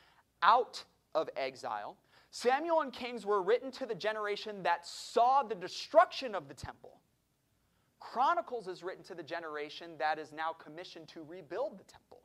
out 0.43 0.83
of 1.13 1.29
exile. 1.37 1.95
Samuel 2.31 2.81
and 2.81 2.91
Kings 2.91 3.25
were 3.25 3.41
written 3.41 3.71
to 3.71 3.85
the 3.85 3.95
generation 3.95 4.63
that 4.63 4.85
saw 4.85 5.43
the 5.43 5.55
destruction 5.55 6.35
of 6.35 6.49
the 6.49 6.53
temple. 6.53 6.99
Chronicles 7.99 8.67
is 8.67 8.83
written 8.83 9.03
to 9.05 9.15
the 9.15 9.23
generation 9.23 9.91
that 9.97 10.19
is 10.19 10.31
now 10.31 10.53
commissioned 10.53 11.07
to 11.09 11.23
rebuild 11.23 11.79
the 11.79 11.83
temple. 11.83 12.21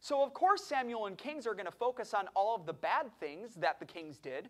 So, 0.00 0.22
of 0.22 0.32
course, 0.32 0.64
Samuel 0.64 1.06
and 1.06 1.18
Kings 1.18 1.46
are 1.46 1.54
going 1.54 1.66
to 1.66 1.72
focus 1.72 2.14
on 2.14 2.28
all 2.34 2.54
of 2.54 2.66
the 2.66 2.72
bad 2.72 3.10
things 3.18 3.54
that 3.56 3.80
the 3.80 3.86
kings 3.86 4.18
did 4.18 4.48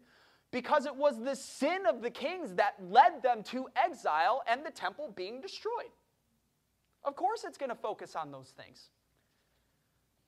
because 0.51 0.87
it 0.87 0.95
was 0.95 1.23
the 1.23 1.35
sin 1.35 1.87
of 1.87 2.03
the 2.03 2.11
kings 2.11 2.55
that 2.55 2.75
led 2.81 3.23
them 3.23 3.43
to 3.45 3.67
exile 3.77 4.43
and 4.47 4.65
the 4.65 4.71
temple 4.71 5.13
being 5.15 5.41
destroyed. 5.41 5.91
Of 7.05 7.17
course, 7.17 7.45
it's 7.45 7.59
going 7.59 7.71
to 7.71 7.75
focus 7.75 8.15
on 8.17 8.31
those 8.31 8.53
things. 8.57 8.91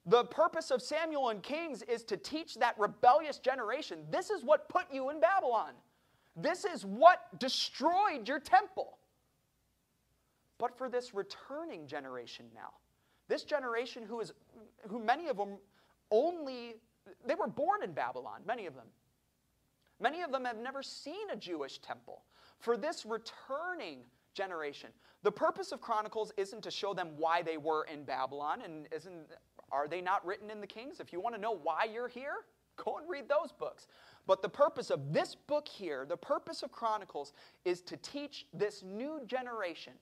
The 0.06 0.24
purpose 0.24 0.70
of 0.70 0.80
Samuel 0.80 1.28
and 1.28 1.42
Kings 1.42 1.82
is 1.82 2.04
to 2.04 2.16
teach 2.16 2.54
that 2.56 2.78
rebellious 2.78 3.38
generation 3.38 3.98
this 4.10 4.30
is 4.30 4.42
what 4.42 4.68
put 4.68 4.86
you 4.92 5.10
in 5.10 5.20
Babylon. 5.20 5.72
This 6.36 6.64
is 6.64 6.84
what 6.84 7.38
destroyed 7.38 8.26
your 8.26 8.40
temple. 8.40 8.98
But 10.58 10.76
for 10.76 10.88
this 10.88 11.14
returning 11.14 11.86
generation 11.86 12.46
now, 12.54 12.74
this 13.28 13.44
generation 13.44 14.02
who 14.02 14.20
is 14.20 14.32
who 14.88 14.98
many 14.98 15.28
of 15.28 15.36
them 15.36 15.56
only 16.10 16.76
they 17.26 17.34
were 17.34 17.46
born 17.46 17.82
in 17.82 17.92
Babylon, 17.92 18.42
many 18.46 18.66
of 18.66 18.74
them. 18.74 18.86
Many 20.00 20.22
of 20.22 20.32
them 20.32 20.44
have 20.44 20.58
never 20.58 20.82
seen 20.82 21.30
a 21.30 21.36
Jewish 21.36 21.78
temple. 21.78 22.22
For 22.58 22.76
this 22.76 23.04
returning 23.04 24.00
generation, 24.34 24.90
the 25.22 25.32
purpose 25.32 25.72
of 25.72 25.80
Chronicles 25.80 26.32
isn't 26.36 26.62
to 26.62 26.70
show 26.70 26.94
them 26.94 27.10
why 27.16 27.42
they 27.42 27.56
were 27.56 27.84
in 27.84 28.04
Babylon 28.04 28.62
and 28.62 28.86
isn't 28.92 29.14
are 29.72 29.86
they 29.88 30.00
not 30.00 30.24
written 30.26 30.50
in 30.50 30.60
the 30.60 30.66
Kings? 30.66 31.00
If 31.00 31.12
you 31.12 31.20
want 31.20 31.34
to 31.34 31.40
know 31.40 31.52
why 31.52 31.84
you're 31.84 32.08
here, 32.08 32.44
Go 32.84 32.98
and 32.98 33.08
read 33.08 33.28
those 33.28 33.52
books. 33.52 33.86
But 34.26 34.42
the 34.42 34.48
purpose 34.48 34.90
of 34.90 35.12
this 35.12 35.34
book 35.34 35.66
here, 35.66 36.06
the 36.08 36.16
purpose 36.16 36.62
of 36.62 36.70
Chronicles, 36.70 37.32
is 37.64 37.80
to 37.82 37.96
teach 37.96 38.46
this 38.52 38.82
new 38.82 39.20
generation 39.26 39.94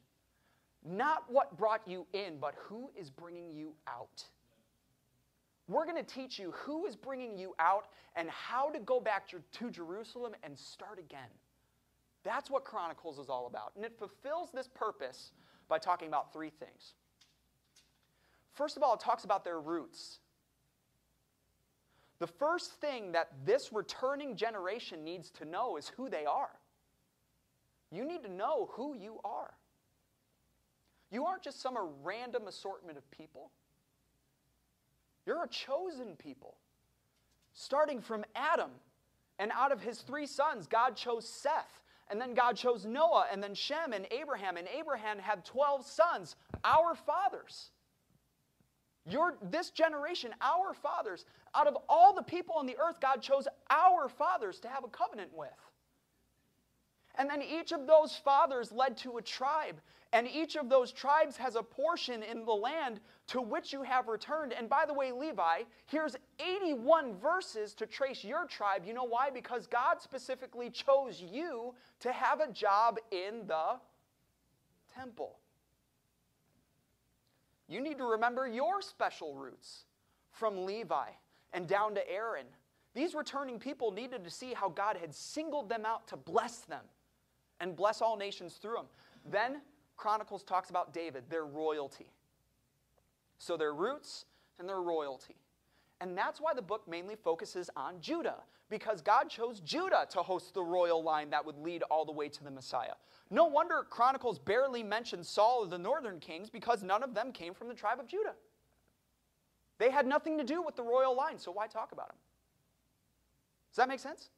not 0.84 1.24
what 1.28 1.56
brought 1.56 1.82
you 1.86 2.06
in, 2.12 2.38
but 2.40 2.54
who 2.56 2.90
is 2.96 3.10
bringing 3.10 3.52
you 3.52 3.74
out. 3.86 4.24
We're 5.66 5.84
going 5.84 6.02
to 6.02 6.14
teach 6.14 6.38
you 6.38 6.52
who 6.52 6.86
is 6.86 6.96
bringing 6.96 7.36
you 7.36 7.54
out 7.58 7.86
and 8.16 8.30
how 8.30 8.70
to 8.70 8.78
go 8.78 9.00
back 9.00 9.28
to 9.28 9.70
Jerusalem 9.70 10.32
and 10.42 10.58
start 10.58 10.98
again. 10.98 11.28
That's 12.24 12.50
what 12.50 12.64
Chronicles 12.64 13.18
is 13.18 13.28
all 13.28 13.46
about. 13.46 13.72
And 13.76 13.84
it 13.84 13.98
fulfills 13.98 14.50
this 14.52 14.68
purpose 14.68 15.32
by 15.68 15.78
talking 15.78 16.08
about 16.08 16.32
three 16.32 16.50
things. 16.50 16.94
First 18.54 18.76
of 18.76 18.82
all, 18.82 18.94
it 18.94 19.00
talks 19.00 19.24
about 19.24 19.44
their 19.44 19.60
roots. 19.60 20.20
The 22.20 22.26
first 22.26 22.72
thing 22.80 23.12
that 23.12 23.30
this 23.44 23.72
returning 23.72 24.36
generation 24.36 25.04
needs 25.04 25.30
to 25.32 25.44
know 25.44 25.76
is 25.76 25.88
who 25.88 26.08
they 26.08 26.26
are. 26.26 26.50
You 27.92 28.04
need 28.04 28.22
to 28.24 28.32
know 28.32 28.70
who 28.72 28.94
you 28.94 29.20
are. 29.24 29.54
You 31.10 31.24
aren't 31.24 31.42
just 31.42 31.62
some 31.62 31.78
random 32.02 32.48
assortment 32.48 32.98
of 32.98 33.10
people. 33.10 33.50
You're 35.26 35.44
a 35.44 35.48
chosen 35.48 36.16
people. 36.16 36.56
Starting 37.54 38.00
from 38.00 38.24
Adam, 38.34 38.70
and 39.38 39.52
out 39.54 39.72
of 39.72 39.80
his 39.80 40.00
three 40.00 40.26
sons, 40.26 40.66
God 40.66 40.96
chose 40.96 41.28
Seth. 41.28 41.80
And 42.10 42.20
then 42.20 42.34
God 42.34 42.56
chose 42.56 42.86
Noah, 42.86 43.26
and 43.30 43.42
then 43.42 43.54
Shem 43.54 43.92
and 43.92 44.06
Abraham. 44.10 44.56
And 44.56 44.66
Abraham 44.68 45.18
had 45.18 45.44
12 45.44 45.84
sons, 45.86 46.36
our 46.64 46.94
fathers. 46.94 47.70
Your, 49.06 49.34
this 49.42 49.70
generation, 49.70 50.34
our 50.40 50.74
fathers, 50.74 51.24
out 51.54 51.66
of 51.66 51.76
all 51.88 52.14
the 52.14 52.22
people 52.22 52.54
on 52.56 52.66
the 52.66 52.76
earth, 52.78 53.00
God 53.00 53.22
chose 53.22 53.48
our 53.70 54.08
fathers 54.08 54.60
to 54.60 54.68
have 54.68 54.84
a 54.84 54.88
covenant 54.88 55.30
with. 55.34 55.50
And 57.18 57.28
then 57.28 57.42
each 57.42 57.72
of 57.72 57.86
those 57.86 58.16
fathers 58.16 58.70
led 58.70 58.96
to 58.98 59.18
a 59.18 59.22
tribe. 59.22 59.80
And 60.12 60.26
each 60.26 60.56
of 60.56 60.70
those 60.70 60.92
tribes 60.92 61.36
has 61.36 61.56
a 61.56 61.62
portion 61.62 62.22
in 62.22 62.44
the 62.44 62.52
land 62.52 63.00
to 63.26 63.42
which 63.42 63.72
you 63.72 63.82
have 63.82 64.08
returned. 64.08 64.52
And 64.52 64.68
by 64.68 64.86
the 64.86 64.94
way, 64.94 65.12
Levi, 65.12 65.64
here's 65.86 66.16
81 66.40 67.16
verses 67.16 67.74
to 67.74 67.86
trace 67.86 68.24
your 68.24 68.46
tribe. 68.46 68.84
You 68.86 68.94
know 68.94 69.04
why? 69.04 69.30
Because 69.30 69.66
God 69.66 70.00
specifically 70.00 70.70
chose 70.70 71.20
you 71.20 71.74
to 72.00 72.12
have 72.12 72.40
a 72.40 72.50
job 72.52 72.98
in 73.10 73.46
the 73.46 73.80
temple. 74.94 75.36
You 77.68 77.82
need 77.82 77.98
to 77.98 78.04
remember 78.04 78.48
your 78.48 78.80
special 78.80 79.34
roots 79.34 79.84
from 80.30 80.64
Levi 80.64 81.10
and 81.52 81.66
down 81.66 81.94
to 81.94 82.10
Aaron. 82.10 82.46
These 82.94 83.14
returning 83.14 83.58
people 83.58 83.90
needed 83.90 84.24
to 84.24 84.30
see 84.30 84.54
how 84.54 84.68
God 84.68 84.96
had 84.96 85.14
singled 85.14 85.68
them 85.68 85.84
out 85.84 86.06
to 86.08 86.16
bless 86.16 86.60
them 86.60 86.84
and 87.60 87.76
bless 87.76 88.00
all 88.00 88.16
nations 88.16 88.54
through 88.54 88.74
them. 88.74 88.86
Then 89.30 89.62
Chronicles 89.96 90.42
talks 90.42 90.70
about 90.70 90.92
David, 90.92 91.24
their 91.28 91.44
royalty. 91.44 92.10
So 93.38 93.56
their 93.56 93.74
roots 93.74 94.24
and 94.58 94.68
their 94.68 94.80
royalty. 94.80 95.36
And 96.00 96.16
that's 96.16 96.40
why 96.40 96.54
the 96.54 96.62
book 96.62 96.86
mainly 96.88 97.16
focuses 97.16 97.70
on 97.76 98.00
Judah, 98.00 98.42
because 98.70 99.02
God 99.02 99.28
chose 99.28 99.60
Judah 99.60 100.06
to 100.10 100.18
host 100.18 100.54
the 100.54 100.62
royal 100.62 101.02
line 101.02 101.30
that 101.30 101.44
would 101.44 101.58
lead 101.58 101.82
all 101.84 102.04
the 102.04 102.12
way 102.12 102.28
to 102.28 102.44
the 102.44 102.50
Messiah. 102.50 102.94
No 103.30 103.46
wonder 103.46 103.84
Chronicles 103.88 104.38
barely 104.38 104.82
mentions 104.82 105.28
Saul 105.28 105.64
or 105.64 105.66
the 105.66 105.78
northern 105.78 106.20
kings, 106.20 106.50
because 106.50 106.82
none 106.82 107.02
of 107.02 107.14
them 107.14 107.32
came 107.32 107.52
from 107.52 107.68
the 107.68 107.74
tribe 107.74 107.98
of 107.98 108.06
Judah. 108.06 108.34
They 109.78 109.90
had 109.90 110.06
nothing 110.06 110.38
to 110.38 110.44
do 110.44 110.62
with 110.62 110.76
the 110.76 110.82
royal 110.82 111.16
line, 111.16 111.38
so 111.38 111.52
why 111.52 111.66
talk 111.66 111.92
about 111.92 112.08
them? 112.08 112.16
Does 113.70 113.76
that 113.76 113.88
make 113.88 114.00
sense? 114.00 114.30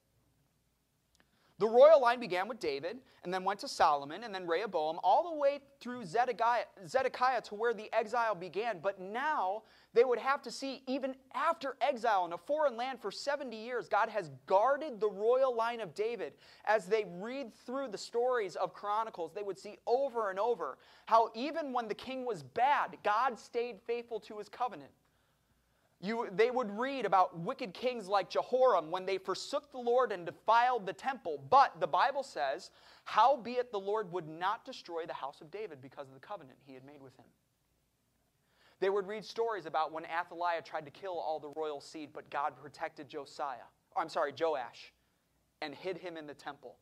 The 1.61 1.68
royal 1.68 2.00
line 2.00 2.20
began 2.20 2.48
with 2.48 2.59
David 2.59 2.96
and 3.22 3.33
then 3.33 3.44
went 3.44 3.61
to 3.61 3.68
Solomon 3.68 4.24
and 4.24 4.35
then 4.35 4.46
Rehoboam, 4.46 4.98
all 5.05 5.31
the 5.31 5.38
way 5.38 5.61
through 5.79 6.07
Zedekiah, 6.07 6.64
Zedekiah, 6.88 7.42
to 7.42 7.55
where 7.55 7.74
the 7.74 7.92
exile 7.92 8.35
began. 8.35 8.79
But 8.83 8.98
now 8.98 9.64
they 9.92 10.05
would 10.05 10.18
have 10.18 10.40
to 10.42 10.50
see, 10.50 10.83
even 10.87 11.14
after 11.35 11.76
exile 11.83 12.24
in 12.24 12.33
a 12.33 12.38
foreign 12.38 12.79
land 12.79 12.98
for 12.98 13.11
70 13.11 13.55
years, 13.55 13.90
God 13.90 14.09
has 14.09 14.31
guarded 14.46 15.00
the 15.00 15.11
royal 15.11 15.55
line 15.55 15.81
of 15.81 15.94
David. 15.94 16.33
As 16.64 16.87
they 16.87 17.05
read 17.18 17.55
through 17.55 17.88
the 17.88 17.98
stories 17.98 18.57
of 18.57 18.72
Chronicles, 18.72 19.33
they 19.35 19.42
would 19.42 19.59
see 19.59 19.76
over 19.87 20.31
and 20.31 20.38
over 20.38 20.79
how 21.05 21.29
even 21.35 21.74
when 21.74 21.88
the 21.88 21.94
king 21.94 22.24
was 22.24 22.42
bad, 22.42 22.96
God 23.05 23.38
stayed 23.38 23.81
faithful 23.87 24.18
to 24.20 24.38
his 24.38 24.48
covenant. 24.48 24.92
You, 26.02 26.28
they 26.32 26.50
would 26.50 26.70
read 26.70 27.04
about 27.04 27.38
wicked 27.38 27.74
kings 27.74 28.08
like 28.08 28.30
Jehoram 28.30 28.90
when 28.90 29.04
they 29.04 29.18
forsook 29.18 29.70
the 29.70 29.78
Lord 29.78 30.12
and 30.12 30.24
defiled 30.24 30.86
the 30.86 30.94
temple. 30.94 31.42
But 31.50 31.78
the 31.78 31.86
Bible 31.86 32.22
says, 32.22 32.70
Howbeit 33.04 33.70
the 33.70 33.80
Lord 33.80 34.10
would 34.10 34.26
not 34.26 34.64
destroy 34.64 35.04
the 35.04 35.12
house 35.12 35.42
of 35.42 35.50
David 35.50 35.82
because 35.82 36.08
of 36.08 36.14
the 36.14 36.20
covenant 36.20 36.58
he 36.66 36.72
had 36.72 36.84
made 36.86 37.02
with 37.02 37.14
him. 37.16 37.26
They 38.80 38.88
would 38.88 39.06
read 39.06 39.26
stories 39.26 39.66
about 39.66 39.92
when 39.92 40.06
Athaliah 40.06 40.62
tried 40.62 40.86
to 40.86 40.90
kill 40.90 41.18
all 41.18 41.38
the 41.38 41.50
royal 41.50 41.82
seed, 41.82 42.10
but 42.14 42.30
God 42.30 42.54
protected 42.62 43.06
Josiah, 43.06 43.68
I'm 43.94 44.08
sorry, 44.08 44.32
Joash, 44.38 44.94
and 45.60 45.74
hid 45.74 45.98
him 45.98 46.16
in 46.16 46.26
the 46.26 46.32
temple. 46.32 46.76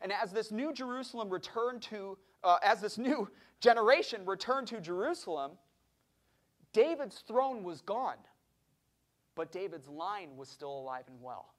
And 0.00 0.10
as 0.10 0.32
this 0.32 0.50
new 0.50 0.72
Jerusalem 0.72 1.28
returned 1.28 1.82
to, 1.82 2.16
uh, 2.42 2.56
as 2.62 2.80
this 2.80 2.96
new 2.96 3.28
generation 3.60 4.24
returned 4.24 4.68
to 4.68 4.80
Jerusalem, 4.80 5.52
David's 6.72 7.22
throne 7.26 7.62
was 7.62 7.82
gone 7.82 8.16
but 9.34 9.52
David's 9.52 9.88
line 9.88 10.36
was 10.36 10.48
still 10.48 10.78
alive 10.78 11.04
and 11.08 11.20
well. 11.20 11.54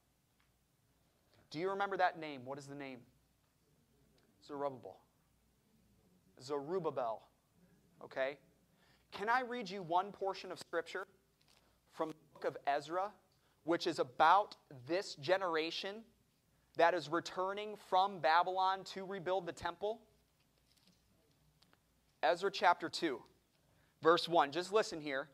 Do 1.51 1.59
you 1.59 1.69
remember 1.69 1.97
that 1.97 2.19
name? 2.19 2.41
What 2.45 2.57
is 2.57 2.65
the 2.65 2.75
name? 2.75 2.99
Zerubbabel. 4.45 4.97
Zerubbabel. 6.41 7.21
Okay? 8.03 8.38
Can 9.11 9.29
I 9.29 9.41
read 9.41 9.69
you 9.69 9.81
one 9.81 10.11
portion 10.11 10.51
of 10.51 10.59
Scripture 10.59 11.07
from 11.93 12.09
the 12.09 12.15
book 12.33 12.45
of 12.45 12.57
Ezra, 12.67 13.11
which 13.63 13.88
is 13.88 13.99
about 13.99 14.55
this 14.88 15.15
generation 15.15 16.03
that 16.77 16.93
is 16.93 17.09
returning 17.09 17.75
from 17.89 18.19
Babylon 18.19 18.83
to 18.93 19.05
rebuild 19.05 19.45
the 19.45 19.53
temple? 19.53 20.01
Ezra 22.21 22.51
chapter 22.51 22.89
2, 22.89 23.21
verse 24.01 24.27
1. 24.27 24.51
Just 24.51 24.73
listen 24.73 24.99
here. 24.99 25.29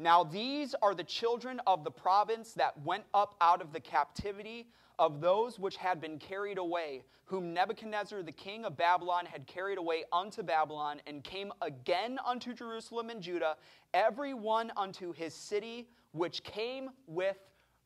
Now 0.00 0.24
these 0.24 0.74
are 0.80 0.94
the 0.94 1.04
children 1.04 1.60
of 1.66 1.84
the 1.84 1.90
province 1.90 2.54
that 2.54 2.72
went 2.82 3.04
up 3.12 3.34
out 3.42 3.60
of 3.60 3.70
the 3.74 3.80
captivity 3.80 4.66
of 4.98 5.20
those 5.20 5.58
which 5.58 5.76
had 5.76 6.00
been 6.00 6.18
carried 6.18 6.56
away, 6.56 7.02
whom 7.26 7.52
Nebuchadnezzar 7.52 8.22
the 8.22 8.32
king 8.32 8.64
of 8.64 8.78
Babylon 8.78 9.26
had 9.26 9.46
carried 9.46 9.76
away 9.76 10.04
unto 10.10 10.42
Babylon, 10.42 11.02
and 11.06 11.22
came 11.22 11.52
again 11.60 12.18
unto 12.26 12.54
Jerusalem 12.54 13.10
and 13.10 13.20
Judah, 13.20 13.56
every 13.92 14.32
one 14.32 14.72
unto 14.74 15.12
his 15.12 15.34
city, 15.34 15.86
which 16.12 16.42
came 16.44 16.88
with 17.06 17.36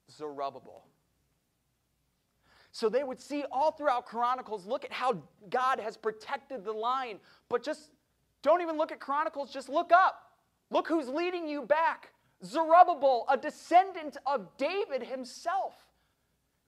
Zerubbabel. 0.08 0.86
So 2.70 2.88
they 2.88 3.02
would 3.02 3.20
see 3.20 3.44
all 3.50 3.72
throughout 3.72 4.06
Chronicles, 4.06 4.66
look 4.66 4.84
at 4.84 4.92
how 4.92 5.20
God 5.50 5.80
has 5.80 5.96
protected 5.96 6.64
the 6.64 6.72
line. 6.72 7.18
But 7.48 7.64
just 7.64 7.90
don't 8.42 8.62
even 8.62 8.76
look 8.76 8.92
at 8.92 9.00
Chronicles, 9.00 9.52
just 9.52 9.68
look 9.68 9.90
up. 9.92 10.23
Look 10.74 10.88
who's 10.88 11.08
leading 11.08 11.46
you 11.48 11.62
back 11.62 12.10
Zerubbabel, 12.44 13.24
a 13.30 13.38
descendant 13.38 14.18
of 14.26 14.54
David 14.58 15.02
himself. 15.02 15.86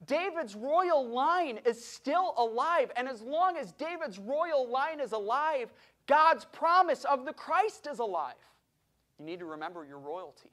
David's 0.07 0.55
royal 0.55 1.07
line 1.07 1.59
is 1.67 1.85
still 1.85 2.33
alive. 2.39 2.91
And 2.97 3.09
as 3.09 3.21
long 3.21 3.57
as 3.57 3.73
David's 3.73 4.19
royal 4.19 4.71
line 4.71 5.01
is 5.01 5.13
alive, 5.13 5.73
God's 6.07 6.45
promise 6.47 7.05
of 7.05 7.27
the 7.27 7.33
Christ 7.33 7.89
is 7.91 7.99
alive. 7.99 8.35
You 9.19 9.27
need 9.27 9.41
to 9.41 9.45
remember 9.45 9.85
your 9.85 9.99
royalty. 9.99 10.51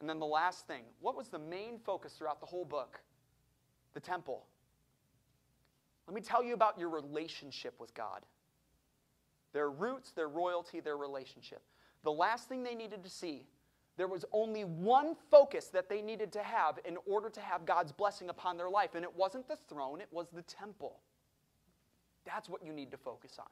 And 0.00 0.08
then 0.08 0.20
the 0.20 0.26
last 0.26 0.66
thing 0.66 0.84
what 1.00 1.16
was 1.16 1.28
the 1.28 1.38
main 1.38 1.78
focus 1.84 2.14
throughout 2.14 2.40
the 2.40 2.46
whole 2.46 2.64
book? 2.64 3.00
The 3.94 4.00
temple. 4.00 4.46
Let 6.06 6.14
me 6.14 6.20
tell 6.20 6.42
you 6.42 6.54
about 6.54 6.78
your 6.78 6.88
relationship 6.88 7.74
with 7.80 7.92
God 7.94 8.20
their 9.52 9.70
roots, 9.70 10.12
their 10.12 10.28
royalty, 10.28 10.80
their 10.80 10.96
relationship. 10.96 11.62
The 12.04 12.12
last 12.12 12.48
thing 12.48 12.62
they 12.62 12.74
needed 12.74 13.02
to 13.04 13.10
see, 13.10 13.46
there 13.96 14.08
was 14.08 14.24
only 14.32 14.64
one 14.64 15.14
focus 15.30 15.66
that 15.68 15.88
they 15.88 16.02
needed 16.02 16.32
to 16.32 16.42
have 16.42 16.78
in 16.84 16.96
order 17.06 17.28
to 17.30 17.40
have 17.40 17.64
God's 17.64 17.92
blessing 17.92 18.28
upon 18.28 18.56
their 18.56 18.70
life, 18.70 18.94
and 18.94 19.04
it 19.04 19.14
wasn't 19.14 19.46
the 19.48 19.58
throne, 19.68 20.00
it 20.00 20.08
was 20.10 20.28
the 20.32 20.42
temple. 20.42 21.00
That's 22.24 22.48
what 22.48 22.64
you 22.64 22.72
need 22.72 22.90
to 22.90 22.96
focus 22.96 23.38
on. 23.38 23.46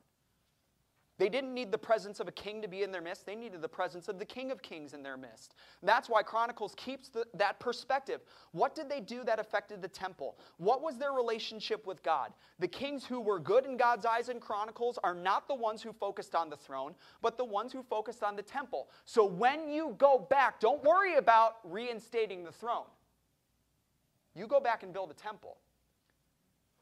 They 1.21 1.29
didn't 1.29 1.53
need 1.53 1.71
the 1.71 1.77
presence 1.77 2.19
of 2.19 2.29
a 2.29 2.33
king 2.33 2.63
to 2.63 2.67
be 2.67 2.83
in 2.83 2.91
their 2.91 3.03
midst. 3.03 3.27
They 3.27 3.35
needed 3.35 3.61
the 3.61 3.69
presence 3.69 4.09
of 4.09 4.19
the 4.19 4.25
King 4.25 4.51
of 4.51 4.63
Kings 4.63 4.95
in 4.95 5.03
their 5.03 5.19
midst. 5.19 5.55
That's 5.83 6.09
why 6.09 6.23
Chronicles 6.23 6.75
keeps 6.79 7.11
the, 7.11 7.27
that 7.35 7.61
perspective. 7.61 8.23
What 8.53 8.75
did 8.75 8.89
they 8.89 9.01
do 9.01 9.23
that 9.25 9.39
affected 9.39 9.83
the 9.83 9.89
temple? 9.89 10.39
What 10.57 10.81
was 10.81 10.97
their 10.97 11.13
relationship 11.13 11.87
with 11.87 12.03
God? 12.03 12.33
The 12.59 12.69
kings 12.69 13.05
who 13.05 13.21
were 13.21 13.39
good 13.39 13.67
in 13.67 13.77
God's 13.77 14.07
eyes 14.07 14.31
in 14.31 14.41
Chronicles 14.41 14.99
are 15.05 15.15
not 15.15 15.47
the 15.47 15.55
ones 15.55 15.83
who 15.83 15.93
focused 15.93 16.35
on 16.35 16.49
the 16.49 16.57
throne, 16.57 16.95
but 17.21 17.37
the 17.37 17.45
ones 17.45 17.71
who 17.71 17.83
focused 17.83 18.23
on 18.23 18.35
the 18.35 18.43
temple. 18.43 18.89
So 19.05 19.27
when 19.27 19.69
you 19.69 19.95
go 19.99 20.27
back, 20.31 20.59
don't 20.59 20.83
worry 20.83 21.17
about 21.17 21.57
reinstating 21.65 22.45
the 22.45 22.53
throne. 22.53 22.87
You 24.35 24.47
go 24.47 24.59
back 24.59 24.85
and 24.85 24.91
build 24.91 25.11
a 25.11 25.15
temple. 25.15 25.59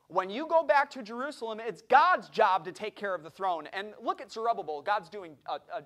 When 0.09 0.31
you 0.31 0.47
go 0.47 0.63
back 0.63 0.91
to 0.93 1.03
Jerusalem, 1.03 1.61
it's 1.61 1.83
God's 1.83 2.29
job 2.31 2.65
to 2.65 2.73
take 2.73 2.97
care 2.97 3.15
of 3.15 3.23
the 3.23 3.31
throne. 3.31 3.69
And 3.73 3.89
look 4.03 4.21
at 4.21 4.33
Zerubbabel. 4.33 4.81
God's 4.81 5.11
doing 5.11 5.37
a, 5.47 5.55
a 5.77 5.85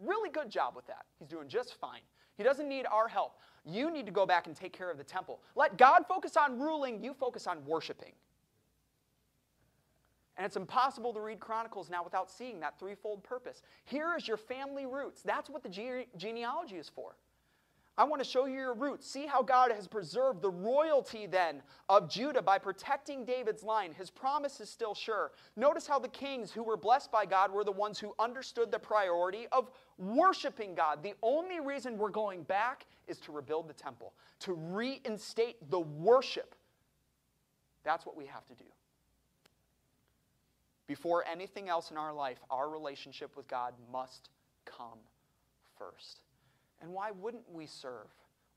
really 0.00 0.30
good 0.30 0.48
job 0.48 0.76
with 0.76 0.86
that. 0.86 1.04
He's 1.18 1.28
doing 1.28 1.48
just 1.48 1.74
fine. 1.80 2.00
He 2.36 2.44
doesn't 2.44 2.68
need 2.68 2.86
our 2.90 3.08
help. 3.08 3.34
You 3.64 3.90
need 3.90 4.06
to 4.06 4.12
go 4.12 4.26
back 4.26 4.46
and 4.46 4.56
take 4.56 4.72
care 4.72 4.90
of 4.90 4.98
the 4.98 5.04
temple. 5.04 5.40
Let 5.56 5.76
God 5.76 6.04
focus 6.08 6.36
on 6.36 6.60
ruling, 6.60 7.02
you 7.02 7.14
focus 7.14 7.46
on 7.46 7.64
worshiping. 7.66 8.12
And 10.36 10.46
it's 10.46 10.56
impossible 10.56 11.12
to 11.12 11.20
read 11.20 11.40
Chronicles 11.40 11.90
now 11.90 12.02
without 12.02 12.30
seeing 12.30 12.58
that 12.60 12.78
threefold 12.78 13.22
purpose. 13.22 13.62
Here 13.84 14.14
is 14.16 14.26
your 14.26 14.38
family 14.38 14.86
roots. 14.86 15.22
That's 15.22 15.50
what 15.50 15.62
the 15.62 15.68
gene- 15.68 16.06
genealogy 16.16 16.76
is 16.76 16.88
for. 16.88 17.16
I 17.98 18.04
want 18.04 18.22
to 18.22 18.28
show 18.28 18.46
you 18.46 18.54
your 18.54 18.74
roots. 18.74 19.06
See 19.06 19.26
how 19.26 19.42
God 19.42 19.70
has 19.70 19.86
preserved 19.86 20.40
the 20.40 20.48
royalty 20.48 21.26
then 21.26 21.62
of 21.90 22.08
Judah 22.08 22.40
by 22.40 22.56
protecting 22.56 23.26
David's 23.26 23.62
line. 23.62 23.92
His 23.92 24.08
promise 24.08 24.60
is 24.60 24.70
still 24.70 24.94
sure. 24.94 25.32
Notice 25.56 25.86
how 25.86 25.98
the 25.98 26.08
kings 26.08 26.50
who 26.50 26.62
were 26.62 26.78
blessed 26.78 27.12
by 27.12 27.26
God 27.26 27.52
were 27.52 27.64
the 27.64 27.72
ones 27.72 27.98
who 27.98 28.14
understood 28.18 28.70
the 28.70 28.78
priority 28.78 29.46
of 29.52 29.70
worshiping 29.98 30.74
God. 30.74 31.02
The 31.02 31.12
only 31.22 31.60
reason 31.60 31.98
we're 31.98 32.08
going 32.08 32.44
back 32.44 32.86
is 33.08 33.18
to 33.20 33.32
rebuild 33.32 33.68
the 33.68 33.74
temple, 33.74 34.14
to 34.40 34.54
reinstate 34.54 35.70
the 35.70 35.80
worship. 35.80 36.54
That's 37.84 38.06
what 38.06 38.16
we 38.16 38.24
have 38.24 38.46
to 38.46 38.54
do. 38.54 38.64
Before 40.86 41.24
anything 41.30 41.68
else 41.68 41.90
in 41.90 41.98
our 41.98 42.12
life, 42.12 42.38
our 42.50 42.70
relationship 42.70 43.36
with 43.36 43.48
God 43.48 43.74
must 43.92 44.30
come 44.64 44.98
first. 45.76 46.20
And 46.82 46.92
why 46.92 47.12
wouldn't 47.12 47.50
we 47.50 47.66
serve? 47.66 48.08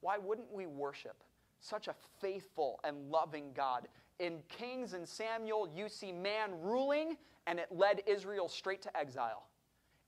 Why 0.02 0.18
wouldn't 0.18 0.52
we 0.52 0.66
worship 0.66 1.24
such 1.60 1.88
a 1.88 1.96
faithful 2.20 2.80
and 2.84 3.10
loving 3.10 3.52
God? 3.56 3.88
In 4.20 4.40
Kings 4.50 4.94
and 4.94 5.08
Samuel, 5.08 5.70
you 5.76 5.88
see 5.88 6.12
man 6.12 6.52
ruling, 6.62 7.18
and 7.48 7.60
it 7.60 7.68
led 7.72 8.02
Israel 8.06 8.50
straight 8.50 8.82
to 8.82 8.98
exile. 8.98 9.48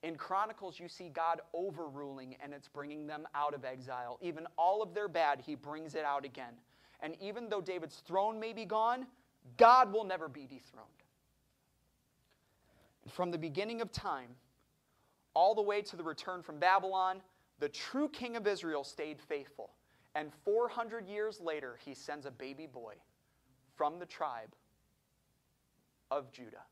In 0.03 0.15
Chronicles, 0.15 0.79
you 0.79 0.87
see 0.87 1.09
God 1.09 1.41
overruling, 1.53 2.35
and 2.43 2.53
it's 2.53 2.67
bringing 2.67 3.07
them 3.07 3.27
out 3.33 3.53
of 3.53 3.65
exile. 3.65 4.19
Even 4.21 4.47
all 4.57 4.81
of 4.81 4.93
their 4.93 5.07
bad, 5.07 5.41
he 5.45 5.55
brings 5.55 5.95
it 5.95 6.05
out 6.05 6.25
again. 6.25 6.53
And 7.01 7.15
even 7.21 7.49
though 7.49 7.61
David's 7.61 8.01
throne 8.07 8.39
may 8.39 8.53
be 8.53 8.65
gone, 8.65 9.07
God 9.57 9.91
will 9.91 10.03
never 10.03 10.27
be 10.27 10.41
dethroned. 10.41 10.87
From 13.09 13.31
the 13.31 13.37
beginning 13.37 13.81
of 13.81 13.91
time, 13.91 14.29
all 15.33 15.55
the 15.55 15.61
way 15.61 15.81
to 15.83 15.95
the 15.95 16.03
return 16.03 16.41
from 16.41 16.59
Babylon, 16.59 17.21
the 17.59 17.69
true 17.69 18.09
king 18.09 18.35
of 18.35 18.47
Israel 18.47 18.83
stayed 18.83 19.19
faithful. 19.19 19.71
And 20.15 20.31
400 20.45 21.07
years 21.07 21.39
later, 21.39 21.77
he 21.83 21.93
sends 21.93 22.25
a 22.25 22.31
baby 22.31 22.67
boy 22.67 22.95
from 23.75 23.99
the 23.99 24.05
tribe 24.05 24.55
of 26.09 26.31
Judah, 26.31 26.63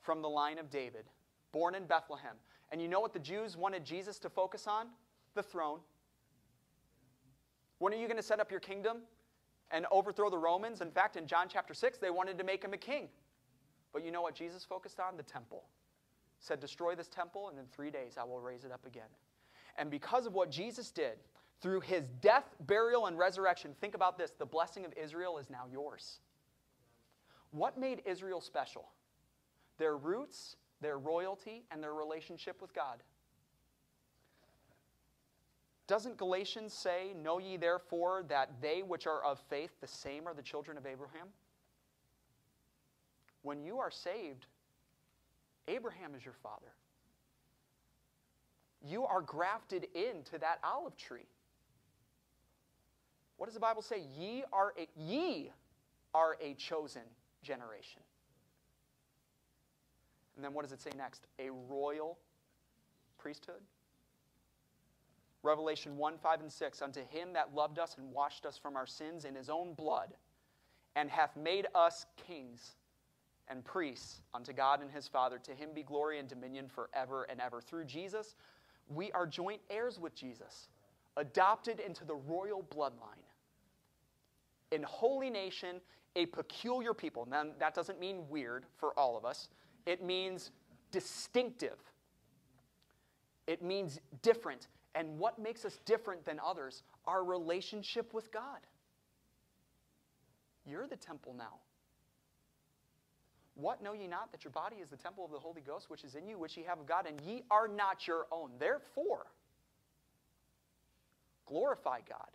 from 0.00 0.22
the 0.22 0.28
line 0.28 0.58
of 0.58 0.70
David, 0.70 1.04
born 1.52 1.74
in 1.74 1.84
Bethlehem. 1.84 2.36
And 2.70 2.80
you 2.80 2.88
know 2.88 3.00
what 3.00 3.12
the 3.12 3.18
Jews 3.18 3.56
wanted 3.56 3.84
Jesus 3.84 4.18
to 4.20 4.30
focus 4.30 4.66
on? 4.66 4.86
The 5.34 5.42
throne. 5.42 5.80
When 7.78 7.92
are 7.92 7.96
you 7.96 8.06
going 8.06 8.16
to 8.16 8.22
set 8.22 8.40
up 8.40 8.50
your 8.50 8.60
kingdom 8.60 8.98
and 9.70 9.86
overthrow 9.90 10.30
the 10.30 10.38
Romans? 10.38 10.80
In 10.80 10.90
fact, 10.90 11.16
in 11.16 11.26
John 11.26 11.46
chapter 11.48 11.74
6, 11.74 11.98
they 11.98 12.10
wanted 12.10 12.38
to 12.38 12.44
make 12.44 12.62
him 12.64 12.72
a 12.72 12.78
king. 12.78 13.08
But 13.92 14.04
you 14.04 14.10
know 14.10 14.22
what 14.22 14.34
Jesus 14.34 14.64
focused 14.64 15.00
on? 15.00 15.16
The 15.16 15.22
temple. 15.22 15.64
Said, 16.40 16.60
Destroy 16.60 16.94
this 16.94 17.08
temple, 17.08 17.48
and 17.48 17.58
in 17.58 17.66
three 17.66 17.90
days 17.90 18.16
I 18.18 18.24
will 18.24 18.40
raise 18.40 18.64
it 18.64 18.72
up 18.72 18.86
again. 18.86 19.08
And 19.78 19.90
because 19.90 20.26
of 20.26 20.34
what 20.34 20.50
Jesus 20.50 20.90
did, 20.90 21.18
through 21.60 21.80
his 21.80 22.04
death, 22.20 22.44
burial, 22.66 23.06
and 23.06 23.16
resurrection, 23.16 23.74
think 23.80 23.94
about 23.94 24.18
this 24.18 24.32
the 24.38 24.46
blessing 24.46 24.84
of 24.84 24.92
Israel 24.96 25.38
is 25.38 25.48
now 25.48 25.64
yours. 25.70 26.18
What 27.52 27.78
made 27.78 28.02
Israel 28.04 28.40
special? 28.40 28.90
Their 29.78 29.96
roots, 29.96 30.56
their 30.80 30.98
royalty, 30.98 31.64
and 31.70 31.82
their 31.82 31.94
relationship 31.94 32.60
with 32.60 32.74
God. 32.74 33.02
Doesn't 35.86 36.18
Galatians 36.18 36.74
say, 36.74 37.14
Know 37.22 37.38
ye 37.38 37.56
therefore 37.56 38.24
that 38.28 38.50
they 38.60 38.82
which 38.82 39.06
are 39.06 39.24
of 39.24 39.40
faith, 39.48 39.70
the 39.80 39.86
same 39.86 40.28
are 40.28 40.34
the 40.34 40.42
children 40.42 40.76
of 40.76 40.84
Abraham? 40.84 41.28
When 43.42 43.62
you 43.62 43.78
are 43.78 43.90
saved, 43.90 44.46
Abraham 45.66 46.14
is 46.14 46.24
your 46.24 46.34
father 46.34 46.74
you 48.86 49.04
are 49.04 49.20
grafted 49.20 49.86
into 49.94 50.38
that 50.38 50.58
olive 50.62 50.96
tree. 50.96 51.26
What 53.36 53.46
does 53.46 53.54
the 53.54 53.60
Bible 53.60 53.82
say? 53.82 54.02
Ye 54.18 54.44
are 54.52 54.74
a, 54.78 54.88
ye 54.96 55.52
are 56.14 56.36
a 56.40 56.54
chosen 56.54 57.02
generation. 57.42 58.02
And 60.36 60.44
then 60.44 60.52
what 60.54 60.62
does 60.62 60.72
it 60.72 60.80
say 60.80 60.90
next? 60.96 61.26
A 61.38 61.50
royal 61.50 62.18
priesthood. 63.18 63.60
Revelation 65.42 65.96
1 65.96 66.18
5 66.18 66.40
and 66.40 66.52
6 66.52 66.82
Unto 66.82 67.00
him 67.06 67.32
that 67.32 67.54
loved 67.54 67.78
us 67.78 67.96
and 67.98 68.12
washed 68.12 68.46
us 68.46 68.58
from 68.58 68.76
our 68.76 68.86
sins 68.86 69.24
in 69.24 69.34
his 69.34 69.48
own 69.48 69.74
blood, 69.74 70.14
and 70.96 71.10
hath 71.10 71.36
made 71.36 71.66
us 71.74 72.06
kings 72.16 72.76
and 73.48 73.64
priests 73.64 74.20
unto 74.34 74.52
God 74.52 74.80
and 74.82 74.90
his 74.90 75.08
Father. 75.08 75.38
To 75.38 75.52
him 75.52 75.70
be 75.74 75.82
glory 75.82 76.18
and 76.18 76.28
dominion 76.28 76.68
forever 76.68 77.24
and 77.24 77.40
ever. 77.40 77.60
Through 77.60 77.84
Jesus, 77.84 78.34
we 78.88 79.12
are 79.12 79.26
joint 79.26 79.60
heirs 79.70 79.98
with 79.98 80.14
Jesus, 80.14 80.68
adopted 81.16 81.80
into 81.80 82.04
the 82.04 82.14
royal 82.14 82.62
bloodline. 82.74 83.24
In 84.70 84.82
holy 84.82 85.30
nation, 85.30 85.80
a 86.16 86.26
peculiar 86.26 86.94
people. 86.94 87.26
Now, 87.30 87.44
that 87.58 87.74
doesn't 87.74 88.00
mean 88.00 88.28
weird 88.28 88.66
for 88.76 88.98
all 88.98 89.16
of 89.16 89.24
us, 89.24 89.48
it 89.86 90.02
means 90.02 90.50
distinctive, 90.90 91.78
it 93.46 93.62
means 93.62 94.00
different. 94.22 94.68
And 94.94 95.18
what 95.18 95.38
makes 95.38 95.64
us 95.64 95.78
different 95.84 96.24
than 96.24 96.40
others? 96.44 96.82
Our 97.06 97.22
relationship 97.22 98.12
with 98.14 98.32
God. 98.32 98.60
You're 100.66 100.88
the 100.88 100.96
temple 100.96 101.34
now. 101.38 101.60
What 103.58 103.82
know 103.82 103.92
ye 103.92 104.06
not 104.06 104.30
that 104.30 104.44
your 104.44 104.52
body 104.52 104.76
is 104.76 104.88
the 104.88 104.96
temple 104.96 105.24
of 105.24 105.32
the 105.32 105.38
Holy 105.38 105.60
Ghost, 105.60 105.90
which 105.90 106.04
is 106.04 106.14
in 106.14 106.28
you, 106.28 106.38
which 106.38 106.56
ye 106.56 106.62
have 106.62 106.78
of 106.78 106.86
God, 106.86 107.06
and 107.08 107.20
ye 107.22 107.42
are 107.50 107.66
not 107.66 108.06
your 108.06 108.26
own? 108.30 108.52
Therefore, 108.60 109.26
glorify 111.44 111.98
God 112.08 112.30